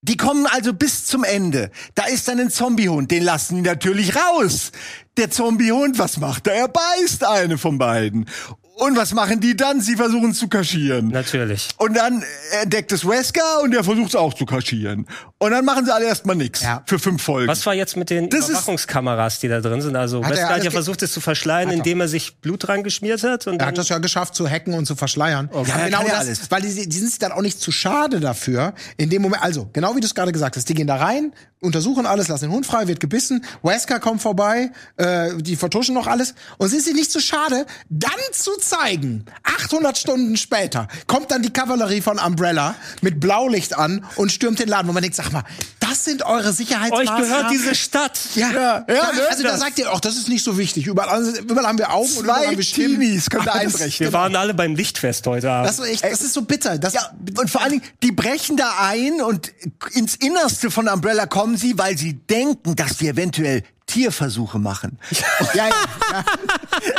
[0.00, 1.70] Die kommen also bis zum Ende.
[1.94, 4.72] Da ist dann ein Zombiehund, den lassen die natürlich raus.
[5.16, 6.54] Der Zombiehund, was macht er?
[6.54, 8.28] Er beißt eine von beiden.
[8.76, 9.80] Und was machen die dann?
[9.80, 11.08] Sie versuchen zu kaschieren.
[11.08, 11.68] Natürlich.
[11.78, 12.24] Und dann
[12.60, 15.06] entdeckt es Wesker und der versucht es auch zu kaschieren.
[15.38, 16.82] Und dann machen sie alle erstmal nichts Ja.
[16.86, 17.46] für fünf Folgen.
[17.46, 19.94] Was war jetzt mit den Das ist- Überwachungskameras, die da drin sind?
[19.94, 21.78] Also Hat er Wesker hat alles ja versucht, es zu verschleiern, Hat er.
[21.78, 23.46] indem er sich Blut dran geschmiert hat.
[23.46, 25.48] Und Er hat das ja geschafft zu hacken und zu verschleiern.
[25.52, 26.50] Ja, er genau kann ja das, alles.
[26.50, 28.74] weil die, die sind sich dann auch nicht zu schade dafür.
[28.96, 31.32] In dem Moment, also genau wie du es gerade gesagt hast, die gehen da rein,
[31.60, 33.44] untersuchen alles, lassen den Hund frei, wird gebissen.
[33.62, 38.10] Wesker kommt vorbei, äh, die vertuschen noch alles und sind sich nicht zu schade, dann
[38.32, 39.24] zu zeigen.
[39.44, 44.68] 800 Stunden später kommt dann die Kavallerie von Umbrella mit Blaulicht an und stürmt den
[44.68, 45.44] Laden, wo man denkt, sag mal,
[45.80, 47.22] das sind eure euch Sicherheitsmaßnahmen.
[47.22, 48.18] gehört diese Stadt.
[48.34, 49.22] Ja, ja, ja, ne?
[49.30, 50.86] also da Das- sagt ihr, ach, das ist nicht so wichtig.
[50.86, 53.22] Überall, überall haben wir Augen und überall Zwei haben wir Stimmen.
[53.30, 54.04] Da Ach, das- einbrechen.
[54.06, 55.68] Wir waren alle beim Lichtfest heute Abend.
[55.68, 56.78] Das ist, echt, das ist so bitter.
[56.78, 59.52] Das, Ja, und vor allen Dingen, die brechen da ein und
[59.92, 63.62] ins Innerste von Umbrella kommen sie, weil sie denken, dass die eventuell
[63.94, 64.98] Tierversuche machen.
[65.54, 66.24] ja, ja,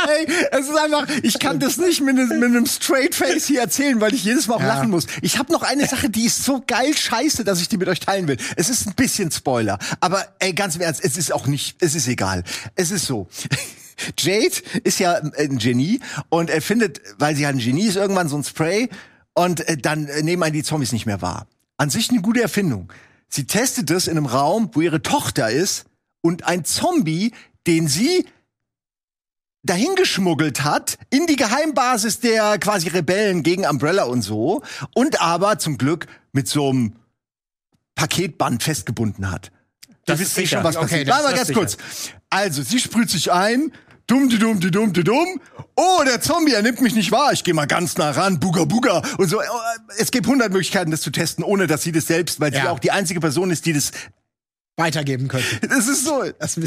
[0.08, 3.60] Ey, es ist einfach, ich kann das nicht mit, einem- mit einem Straight Face hier
[3.60, 4.68] erzählen, weil ich jedes Mal auch Ja.
[4.68, 5.06] lachen muss.
[5.20, 8.00] Ich habe noch eine Sache, die ist so geil scheiße, dass ich die mit euch
[8.00, 8.38] teilen will.
[8.56, 11.94] Es ist ein bisschen Spoiler, aber ey, ganz im Ernst, es ist auch nicht, es
[11.94, 12.44] ist egal.
[12.74, 13.28] Es ist so.
[14.18, 18.28] Jade ist ja ein Genie und er findet, weil sie halt ein Genie ist, irgendwann
[18.28, 18.88] so ein Spray
[19.34, 21.46] und äh, dann nehmen einen die Zombies nicht mehr wahr.
[21.76, 22.90] An sich eine gute Erfindung.
[23.28, 25.84] Sie testet es in einem Raum, wo ihre Tochter ist
[26.26, 27.32] und ein Zombie,
[27.66, 28.26] den sie
[29.62, 34.62] dahingeschmuggelt hat in die Geheimbasis der quasi Rebellen gegen Umbrella und so
[34.94, 36.96] und aber zum Glück mit so einem
[37.96, 39.50] Paketband festgebunden hat.
[40.04, 40.56] Das ist wisst eh sicher.
[40.58, 41.08] schon, was Okay, passiert.
[41.08, 41.58] Warte mal ganz sicher.
[41.58, 41.76] kurz.
[42.30, 43.72] Also, sie sprüht sich ein.
[44.06, 45.40] Dumm, die dumm, die dumm, die dumm.
[45.74, 47.32] Oh, der Zombie, er nimmt mich nicht wahr.
[47.32, 48.38] Ich gehe mal ganz nah ran.
[48.38, 49.02] Buga, buga.
[49.18, 49.40] Und so.
[49.40, 49.42] Oh,
[49.98, 52.70] Es gibt hundert Möglichkeiten, das zu testen, ohne dass sie das selbst, weil sie Ja.
[52.70, 53.90] auch die einzige Person ist, die das
[54.76, 55.60] weitergeben könnte.
[55.68, 56.22] das ist so.
[56.38, 56.60] Das,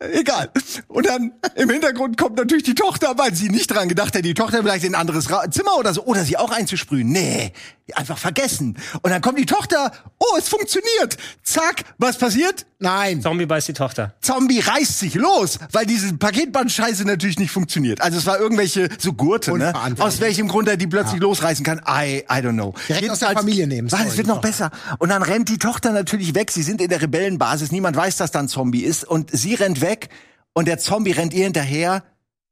[0.00, 0.50] egal.
[0.88, 4.34] Und dann im Hintergrund kommt natürlich die Tochter, weil sie nicht dran gedacht hat, die
[4.34, 6.04] Tochter vielleicht in ein anderes Ra Zimmer oder so.
[6.04, 7.08] Oder sie auch einzusprühen.
[7.08, 7.52] Nee,
[7.94, 8.76] einfach vergessen.
[9.02, 9.92] Und dann kommt die Tochter.
[10.18, 11.16] Oh, es funktioniert.
[11.44, 12.66] Zack, was passiert?
[12.78, 13.22] Nein.
[13.22, 14.14] Zombie beißt die Tochter.
[14.20, 18.00] Zombie reißt sich los, weil diese Paketband-Scheiße natürlich nicht funktioniert.
[18.00, 19.72] Also es war irgendwelche so Gurte, ne?
[19.98, 22.74] Aus welchem Grund er die plötzlich losreißen kann, I, I don't know.
[22.88, 24.70] Direkt aus der Jedenfalls- Familie nehmen, Was, sorry, es wird noch besser.
[24.98, 26.50] Und dann rennt die Tochter natürlich weg.
[26.50, 27.70] Sie sind in der Rebellenbasis.
[27.70, 29.04] Niemand weiß, dass da ein Zombie ist.
[29.04, 30.08] Und sie rennt weg
[30.52, 32.02] und der Zombie rennt ihr hinterher.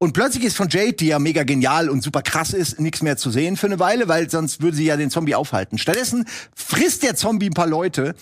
[0.05, 3.17] Und plötzlich ist von Jade, die ja mega genial und super krass ist, nichts mehr
[3.17, 5.79] zu sehen für eine Weile, weil sonst würde sie ja den Zombie aufhalten.
[5.79, 8.15] Stattdessen frisst der Zombie ein paar Leute.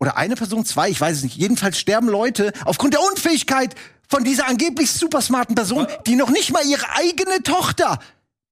[0.00, 1.36] Oder eine Person, zwei, ich weiß es nicht.
[1.36, 3.76] Jedenfalls sterben Leute aufgrund der Unfähigkeit
[4.08, 8.00] von dieser angeblich super smarten Person, die noch nicht mal ihre eigene Tochter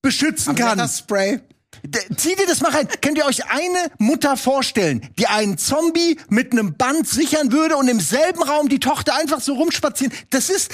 [0.00, 0.78] beschützen Aber kann.
[0.78, 1.40] das Spray.
[1.82, 2.86] D- Zieh dir das mal rein.
[3.02, 7.88] Könnt ihr euch eine Mutter vorstellen, die einen Zombie mit einem Band sichern würde und
[7.88, 10.12] im selben Raum die Tochter einfach so rumspazieren?
[10.30, 10.70] Das ist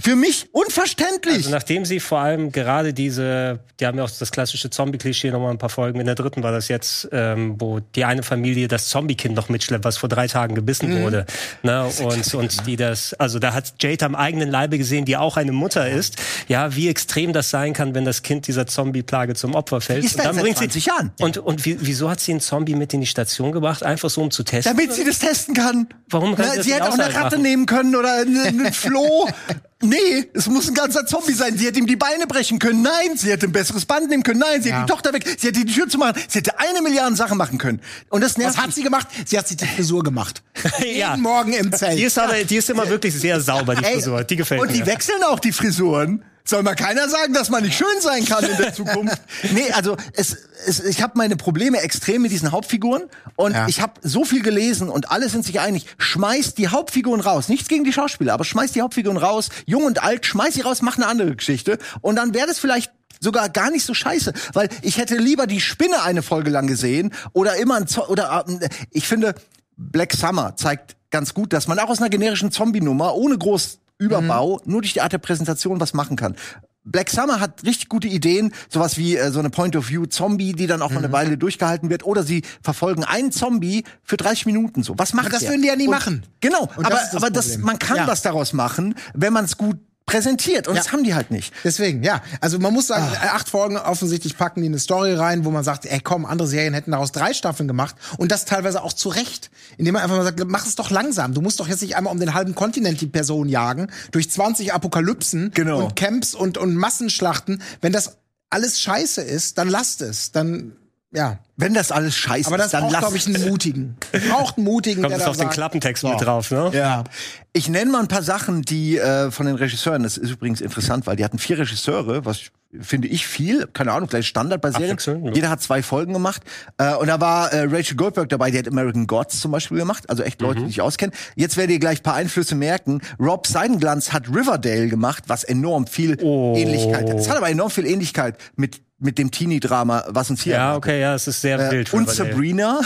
[0.00, 1.36] für mich unverständlich.
[1.36, 5.40] Also nachdem sie vor allem gerade diese, die haben ja auch das klassische Zombie-Klischee noch
[5.40, 8.68] mal ein paar Folgen, in der dritten war das jetzt, ähm, wo die eine Familie
[8.68, 11.26] das Zombie-Kind noch mitschleppt, was vor drei Tagen gebissen wurde.
[11.62, 11.88] Ne?
[12.02, 15.52] Und, und die das, also da hat Jade am eigenen Leibe gesehen, die auch eine
[15.52, 16.16] Mutter ist,
[16.48, 20.02] ja, wie extrem das sein kann, wenn das Kind dieser Zombie-Plage zum Opfer fällt.
[20.02, 21.12] Die ist da seit 20 Jahren.
[21.20, 23.82] Und, und wie, wieso hat sie einen Zombie mit in die Station gebracht?
[23.82, 24.76] Einfach so, um zu testen?
[24.76, 25.88] damit sie das testen kann.
[26.08, 27.42] Warum kann Na, sie das sie hätte auch eine Ratte machen?
[27.42, 29.28] nehmen können oder einen Floh.
[29.82, 31.56] Nee, es muss ein ganzer Zombie sein.
[31.56, 32.82] Sie hätte ihm die Beine brechen können.
[32.82, 34.40] Nein, sie hätte ein besseres Band nehmen können.
[34.40, 34.76] Nein, sie Ja.
[34.76, 35.24] hätte die Tochter weg.
[35.38, 36.20] Sie hätte die Tür zu machen.
[36.28, 37.80] Sie hätte eine Milliarde Sachen machen können.
[38.10, 39.08] Und das nervt Was hat sie gemacht?
[39.24, 40.42] Sie hat sich die Frisur gemacht.
[40.80, 41.10] Ja.
[41.12, 41.98] Jeden Morgen im Zelt.
[41.98, 44.22] Die ist, aber, die ist immer wirklich sehr sauber, die Ey, Frisur.
[44.24, 44.74] Die gefällt Und mir.
[44.74, 46.22] die wechseln auch die Frisuren.
[46.44, 49.20] Soll mal keiner sagen, dass man nicht schön sein kann in der Zukunft.
[49.52, 50.36] nee, also es,
[50.66, 53.04] es, ich habe meine Probleme extrem mit diesen Hauptfiguren
[53.36, 53.68] und Ja.
[53.68, 57.48] ich habe so viel gelesen und alle sind sich einig, schmeißt die Hauptfiguren raus.
[57.48, 60.82] Nichts gegen die Schauspieler, aber schmeißt die Hauptfiguren raus, jung und alt, schmeißt sie raus,
[60.82, 64.70] mach eine andere Geschichte und dann wäre das vielleicht sogar gar nicht so scheiße, weil
[64.82, 68.68] ich hätte lieber die Spinne eine Folge lang gesehen oder immer ein Zo oder äh,
[68.90, 69.34] ich finde
[69.76, 74.60] Black Summer zeigt ganz gut, dass man auch aus einer generischen Zombie-Nummer ohne groß Überbau
[74.64, 76.34] nur durch die Art der Präsentation was machen kann.
[76.82, 80.90] Black Summer hat richtig gute Ideen, sowas wie äh, so eine Point-of-View-Zombie, die dann auch
[80.90, 84.98] mal eine Weile durchgehalten wird, oder sie verfolgen einen Zombie für 30 Minuten so.
[84.98, 85.50] Was macht Aber das der?
[85.50, 86.22] würden die ja nie Und- machen.
[86.40, 88.06] Genau, Und das aber, ist das aber das, man kann Ja.
[88.06, 89.76] was daraus machen, wenn man es gut
[90.10, 90.68] präsentiert.
[90.68, 90.82] Und Ja.
[90.82, 91.52] das haben die halt nicht.
[91.64, 92.22] Deswegen, ja.
[92.40, 93.34] Also man muss sagen, Ah.
[93.36, 96.74] acht Folgen offensichtlich packen die eine Story rein, wo man sagt, ey komm, andere Serien
[96.74, 99.50] hätten daraus drei Staffeln gemacht und das teilweise auch zu Recht.
[99.78, 101.34] Indem man einfach mal sagt, mach es doch langsam.
[101.34, 104.72] Du musst doch jetzt nicht einmal um den halben Kontinent die Person jagen, durch 20
[104.72, 105.84] Apokalypsen Genau.
[105.84, 108.16] und Camps und, und Massenschlachten, wenn das
[108.50, 110.32] alles scheiße ist, dann lasst es.
[110.32, 110.72] Dann,
[111.12, 111.38] ja.
[111.56, 113.96] Wenn das alles scheiße Aber das ist, dann braucht, glaube ich, einen mutigen.
[114.12, 116.08] Das braucht einen mutigen, Kommt der es da auf den sagt, Klappentext so.
[116.08, 116.70] mit drauf, ne?
[116.72, 117.04] Ja.
[117.52, 121.06] Ich nenne mal ein paar Sachen, die äh, von den Regisseuren, das ist übrigens interessant,
[121.06, 122.50] weil die hatten vier Regisseure, was
[122.80, 124.96] finde ich viel, keine Ahnung, vielleicht Standard bei Serien.
[125.24, 125.32] Ja.
[125.32, 126.42] Jeder hat zwei Folgen gemacht.
[126.78, 130.08] Äh, und da war äh, Rachel Goldberg dabei, die hat American Gods zum Beispiel gemacht,
[130.08, 131.14] also echt Leute, die sich auskennen.
[131.34, 133.00] Jetzt werdet ihr gleich ein paar Einflüsse merken.
[133.18, 136.54] Rob Seidenglanz hat Riverdale gemacht, was enorm viel Oh.
[136.56, 137.18] Ähnlichkeit hat.
[137.18, 141.00] Es hat aber enorm viel Ähnlichkeit mit mit dem Teenie-Drama, was uns hier Ja, okay,
[141.00, 141.92] ja, es ist sehr Äh, wild.
[141.94, 142.32] und Riverdale.
[142.32, 142.80] Sabrina.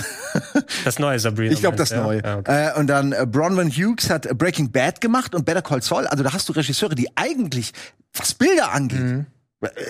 [0.84, 1.52] Das neue Sabrina.
[1.52, 2.18] Ich glaube, das du, neue.
[2.22, 2.24] Ja?
[2.34, 2.68] Ja, okay.
[2.68, 6.06] äh, und dann äh, Bronwyn Hughes hat äh, Breaking Bad gemacht und Better Call Saul.
[6.06, 7.72] Also da hast du Regisseure, die eigentlich,
[8.16, 9.24] was Bilder angeht, äh,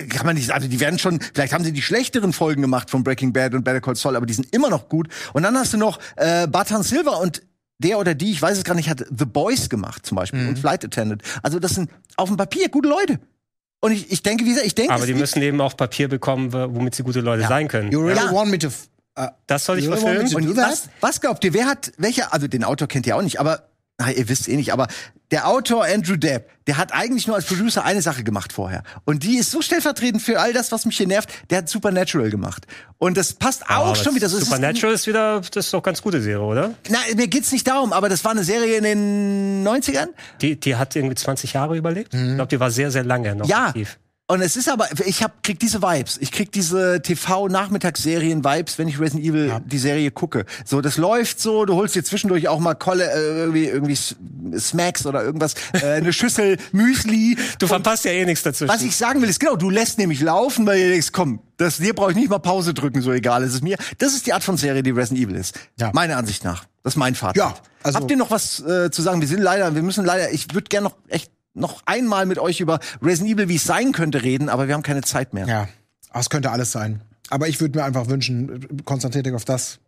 [0.09, 3.03] kann man nicht, also die werden schon, vielleicht haben sie die schlechteren Folgen gemacht von
[3.03, 5.09] Breaking Bad und Better Call Saul, aber die sind immer noch gut.
[5.33, 7.43] Und dann hast du noch äh, Barton Silva und
[7.79, 10.59] der oder die, ich weiß es gar nicht, hat The Boys gemacht zum Beispiel und
[10.59, 11.23] Flight Attendant.
[11.43, 13.19] Also das sind auf dem Papier gute Leute.
[13.81, 16.53] Und ich, ich denke, wie gesagt, ich denke, Aber die müssen eben auch Papier bekommen,
[16.53, 17.91] womit sie gute Leute sein können.
[17.91, 18.33] You really Ja.
[18.33, 18.69] want me to.
[19.17, 20.33] äh, Das soll ich verfilmen.
[20.35, 23.41] Und was, was glaubt ihr, wer hat, welcher, also den Autor kennt ihr auch nicht,
[23.41, 24.89] aber, na, ihr wisst eh nicht, aber
[25.31, 28.83] der Autor Andrew Depp, der hat eigentlich nur als Producer eine Sache gemacht vorher.
[29.05, 32.31] Und die ist so stellvertretend für all das, was mich hier nervt, der hat Supernatural
[32.31, 32.67] gemacht.
[32.99, 34.37] Und das passt auch Aber schon wieder so.
[34.37, 36.75] Es ist- Supernatural ist wieder, das ist doch ganz gute Serie, oder?
[36.89, 40.09] Na, mir geht's nicht darum, aber das war eine Serie in den 90ern.
[40.41, 42.15] Die, die hat irgendwie 20 Jahre überlebt.
[42.15, 43.67] Ich glaube, die war sehr, sehr lange noch Ja.
[43.69, 43.99] aktiv.
[44.27, 46.17] Und es ist aber, ich hab, krieg diese Vibes.
[46.19, 50.47] Ich krieg diese TV-Nachmittagsserien-Vibes, wenn ich Resident Evil die Serie gucke.
[50.65, 53.99] So, das läuft so, du holst dir zwischendurch auch mal Kolle, äh, irgendwie, irgendwie
[54.59, 57.37] Smacks oder irgendwas, äh, eine Schüssel Müsli.
[57.59, 58.73] Du verpasst ja eh nichts dazwischen.
[58.73, 61.77] Was ich sagen will, ist genau, du lässt nämlich laufen, weil du denkst, komm, das,
[61.77, 63.77] dir brauche ich nicht mal Pause drücken, so egal ist es mir.
[63.99, 65.55] Das ist die Art von Serie, die Resident Evil ist.
[65.79, 65.91] Ja.
[65.93, 66.65] Meiner Ansicht nach.
[66.83, 67.37] Das ist mein Fazit.
[67.37, 69.21] Ja, also- Habt ihr noch was äh, zu sagen?
[69.21, 72.61] Wir sind leider, wir müssen leider, ich würde gerne noch echt noch einmal mit euch
[72.61, 75.47] über Resident Evil, wie es sein könnte, reden, aber wir haben keine Zeit mehr.
[75.47, 75.69] Ja,
[76.13, 77.01] es könnte alles sein.
[77.31, 79.79] Aber ich würde mir einfach wünschen, konzentriert euch auf das,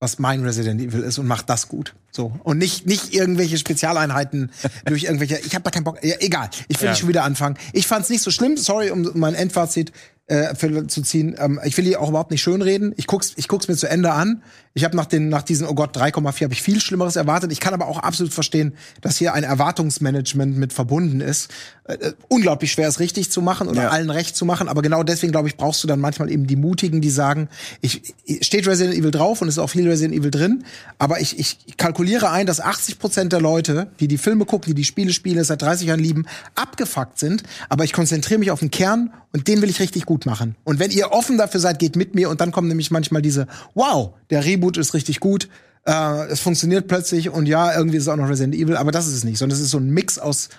[0.00, 1.94] was mein Resident Evil ist und macht das gut.
[2.12, 2.32] So.
[2.44, 4.50] Und nicht, nicht irgendwelche Spezialeinheiten
[4.86, 5.38] durch irgendwelche.
[5.40, 6.02] Ich habe da keinen Bock.
[6.04, 6.50] Ja, egal.
[6.68, 6.92] Ich will Ja.
[6.92, 7.58] nicht schon wieder anfangen.
[7.72, 8.56] Ich fand's nicht so schlimm.
[8.56, 9.92] Sorry, um mein Endfazit
[10.28, 11.36] äh, für, zu ziehen.
[11.38, 12.92] Ähm, ich will die auch überhaupt nicht schönreden.
[12.96, 14.42] Ich guck's, ich guck's mir zu Ende an.
[14.74, 17.50] Ich habe nach den, nach diesen, oh Gott, 3,4 habe ich viel Schlimmeres erwartet.
[17.50, 21.50] Ich kann aber auch absolut verstehen, dass hier ein Erwartungsmanagement mit verbunden ist.
[21.88, 23.88] Äh, äh, unglaublich schwer, es richtig zu machen oder Ja.
[23.88, 24.68] allen recht zu machen.
[24.68, 27.48] Aber genau deswegen, glaube ich, brauchst du dann manchmal eben die Mutigen, die sagen,
[27.80, 30.64] ich, ich- steht Resident Evil drauf und ist auch viel Resident Evil drin.
[30.98, 34.74] Aber ich, ich kalkuliere ein, dass 80 Prozent der Leute, die die Filme gucken, die
[34.74, 36.26] die Spiele spielen, seit 30 Jahren lieben,
[36.56, 37.42] abgefuckt sind.
[37.70, 40.56] Aber ich konzentriere mich auf den Kern und den will ich richtig gut machen.
[40.64, 43.46] Und wenn ihr offen dafür seid, geht mit mir und dann kommen nämlich manchmal diese,
[43.74, 45.48] wow, der Reboot ist richtig gut.
[45.86, 49.06] Äh, es funktioniert plötzlich und ja, irgendwie ist es auch noch Resident Evil, aber das
[49.06, 50.50] ist es nicht, sondern es ist so ein Mix aus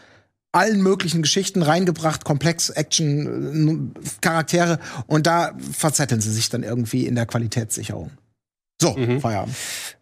[0.51, 7.15] allen möglichen Geschichten reingebracht, komplex, Action, Charaktere und da verzetteln sie sich dann irgendwie in
[7.15, 8.11] der Qualitätssicherung.
[8.81, 9.55] So, Feierabend.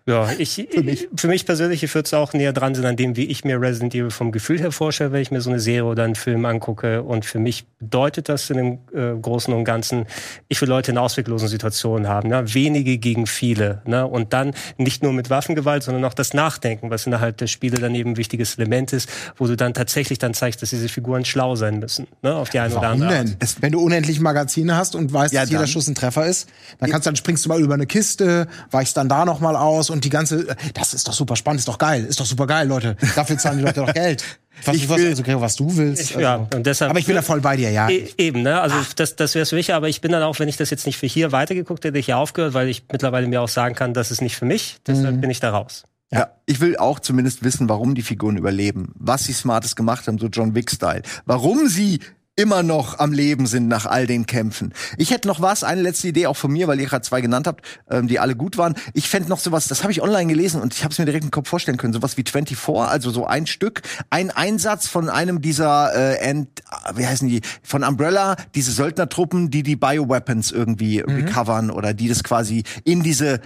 [0.08, 0.68] Ja, ich,
[1.16, 3.62] für mich, persönlich ich würde es auch näher dran sein an dem, wie ich mir
[3.62, 6.46] Resident Evil vom Gefühl her vorstelle, wenn ich mir so eine Serie oder einen Film
[6.46, 7.04] angucke.
[7.04, 10.06] Und für mich bedeutet das in dem äh, Großen und Ganzen,
[10.48, 12.54] ich will Leute in ausweglosen Situationen haben, ne?
[12.54, 13.82] wenige gegen viele.
[13.86, 14.08] Ne?
[14.08, 17.94] Und dann nicht nur mit Waffengewalt, sondern auch das Nachdenken, was innerhalb der Spiele dann
[17.94, 21.58] eben ein wichtiges Element ist, wo du dann tatsächlich dann zeigst, dass diese Figuren schlau
[21.58, 22.08] sein müssen.
[22.22, 22.34] Ne?
[22.34, 23.28] Auf die eine oder Warum andere Art.
[23.28, 23.38] denn?
[23.60, 25.68] Wenn du unendlich Magazine hast und weißt, Ja, dass jeder.
[25.68, 26.48] Schuss ein Treffer ist,
[26.80, 29.90] dann kannst dann springst du mal über eine Kiste, weichst dann da noch mal aus
[29.90, 32.68] und die ganze, das ist doch super spannend, ist doch geil, ist doch super geil,
[32.68, 32.96] Leute.
[33.16, 34.24] Dafür zahlen die Leute doch Geld.
[34.66, 36.08] Was, Ich will- also, Gregor, was du willst.
[36.10, 36.20] Also.
[36.20, 37.88] Ja, und deshalb aber ich bin da voll bei dir, ja.
[37.90, 38.60] E eben, ne?
[38.60, 40.72] Also das, das wäre es für mich, aber ich bin dann auch, wenn ich das
[40.72, 43.76] jetzt nicht für hier weitergeguckt hätte, ich hier aufgehört, weil ich mittlerweile mir auch sagen
[43.76, 45.84] kann, das ist nicht für mich, deshalb bin ich da raus.
[46.12, 50.18] Ja, ich will auch zumindest wissen, warum die Figuren überleben, was sie Smartes gemacht haben,
[50.18, 52.00] so John Wick-Style, warum sie
[52.38, 54.72] immer noch am Leben sind nach all den Kämpfen.
[54.98, 57.48] Ich hätte noch was, eine letzte Idee auch von mir, weil ihr gerade zwei genannt
[57.48, 58.76] habt, ähm, die alle gut waren.
[58.94, 61.26] Ich fände noch sowas, das habe ich online gelesen und ich habe es mir direkt
[61.26, 62.58] im Kopf vorstellen können, sowas wie 24,
[62.88, 63.82] also so ein Stück,
[64.12, 66.62] ein Einsatz von einem dieser, äh, Ent,
[66.94, 72.24] wie heißen die, von Umbrella, diese Söldnertruppen, die die Bioweapons irgendwie recovern oder die das
[72.24, 73.42] quasi in diese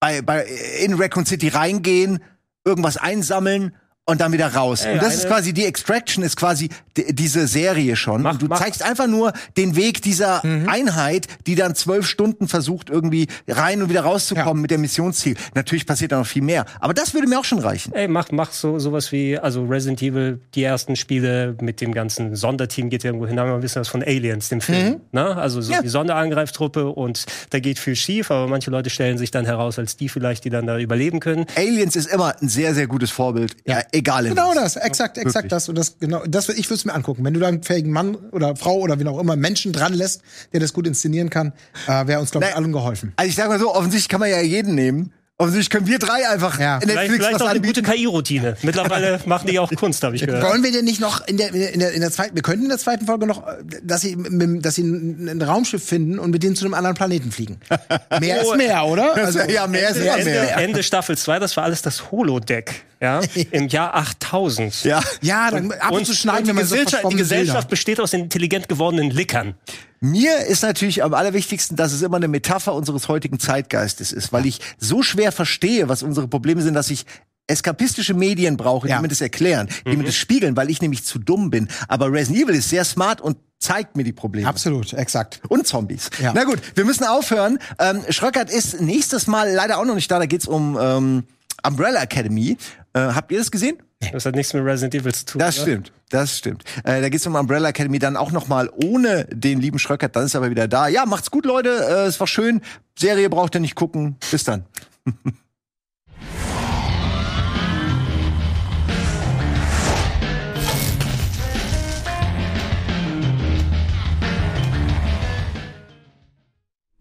[0.00, 0.46] bei, bei,
[0.80, 2.20] in Raccoon City reingehen,
[2.64, 3.74] irgendwas einsammeln
[4.08, 4.84] und dann wieder raus.
[4.84, 8.22] Ey, und das ist quasi die Extraction ist quasi diese Serie schon.
[8.22, 12.48] Mach- und du mach- zeigst einfach nur den Weg dieser Einheit, die dann zwölf Stunden
[12.48, 15.36] versucht irgendwie rein und wieder rauszukommen mit dem Missionsziel.
[15.54, 17.92] Natürlich passiert da noch viel mehr, aber das würde mir auch schon reichen.
[17.92, 22.34] Ey, mach, mach so sowas wie, also Resident Evil, die ersten Spiele mit dem ganzen
[22.34, 25.00] Sonderteam geht irgendwo hin, haben wir ein bisschen was von Aliens, dem Film.
[25.12, 25.36] Ne?
[25.36, 25.82] Also so Ja.
[25.82, 29.96] die Sonderangreiftruppe und da geht viel schief, aber manche Leute stellen sich dann heraus als
[29.96, 31.44] die vielleicht, die dann da überleben können.
[31.56, 33.54] Aliens ist immer ein sehr, sehr gutes Vorbild.
[33.66, 33.80] Ja.
[33.98, 34.74] Egal in Genau was.
[34.74, 35.50] das, exakt, exakt Wirklich.
[35.50, 35.68] das.
[35.68, 37.24] Und das, genau, das, ich würde es mir angucken.
[37.24, 40.22] Wenn du da einen fähigen Mann oder Frau oder wie auch immer Menschen dran lässt,
[40.52, 41.52] der das gut inszenieren kann,
[41.86, 43.12] äh, wäre uns, glaube ich, allen geholfen.
[43.16, 45.12] Also ich sag mal so, offensichtlich kann man ja jeden nehmen.
[45.40, 46.74] Offensichtlich können wir drei einfach Ja.
[46.78, 47.84] in Vielleicht, Netflix vielleicht was auch eine anbieten.
[47.84, 48.56] gute KI-Routine.
[48.62, 50.42] Mittlerweile machen die auch Kunst, habe ich gehört.
[50.42, 52.68] Wollen wir denn nicht noch in der, in der, in der zweiten, wir könnten in
[52.70, 53.52] der zweiten Folge noch, äh,
[53.84, 54.16] dass sie,
[54.60, 57.58] dass sie ein, ein Raumschiff finden und mit denen zu einem anderen Planeten fliegen.
[58.20, 59.14] Mehr Oh, ist mehr, oder?
[59.14, 60.56] Also, ja, mehr ist immer Ende, mehr.
[60.58, 62.82] Ende Staffel 2, das war alles das Holodeck.
[63.00, 63.20] Ja,
[63.52, 64.82] im Jahr 8000.
[64.82, 65.00] Ja.
[65.22, 67.68] ja, dann ab und, zu schneiden und wir die mal so Gesellschaft, die Gesellschaft Bilder.
[67.68, 69.54] besteht aus intelligent gewordenen Lickern.
[70.00, 74.46] Mir ist natürlich am allerwichtigsten, dass es immer eine Metapher unseres heutigen Zeitgeistes ist, weil
[74.46, 77.04] ich so schwer verstehe, was unsere Probleme sind, dass ich
[77.48, 79.00] eskapistische Medien brauche, die Ja.
[79.00, 81.68] mir das erklären, die mir das spiegeln, weil ich nämlich zu dumm bin.
[81.88, 84.46] Aber Resident Evil ist sehr smart und zeigt mir die Probleme.
[84.46, 85.40] Absolut, exakt.
[85.48, 86.10] Und Zombies.
[86.22, 86.32] Ja.
[86.34, 87.58] Na gut, wir müssen aufhören.
[87.78, 90.18] Ähm, Schröckert ist nächstes Mal leider auch noch nicht da.
[90.18, 91.24] Da geht's um ähm,
[91.66, 92.56] Umbrella Academy.
[92.92, 93.78] Äh, habt ihr das gesehen?
[94.12, 95.38] Das hat nichts mit Resident Evil zu tun.
[95.40, 95.66] Das oder?
[95.66, 96.64] stimmt, das stimmt.
[96.84, 100.14] Äh, da geht's um Umbrella Academy dann auch noch mal ohne den lieben Schröckert.
[100.14, 100.88] Dann ist er aber wieder da.
[100.88, 101.70] Ja, macht's gut, Leute.
[101.70, 102.60] Äh, es war schön.
[102.98, 104.16] Serie braucht ihr nicht gucken.
[104.30, 104.64] Bis dann.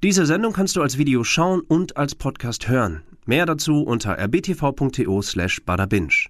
[0.04, 3.04] Diese Sendung kannst du als Video schauen und als Podcast hören.
[3.28, 6.30] Mehr dazu unter rbtv.to slash badabinch.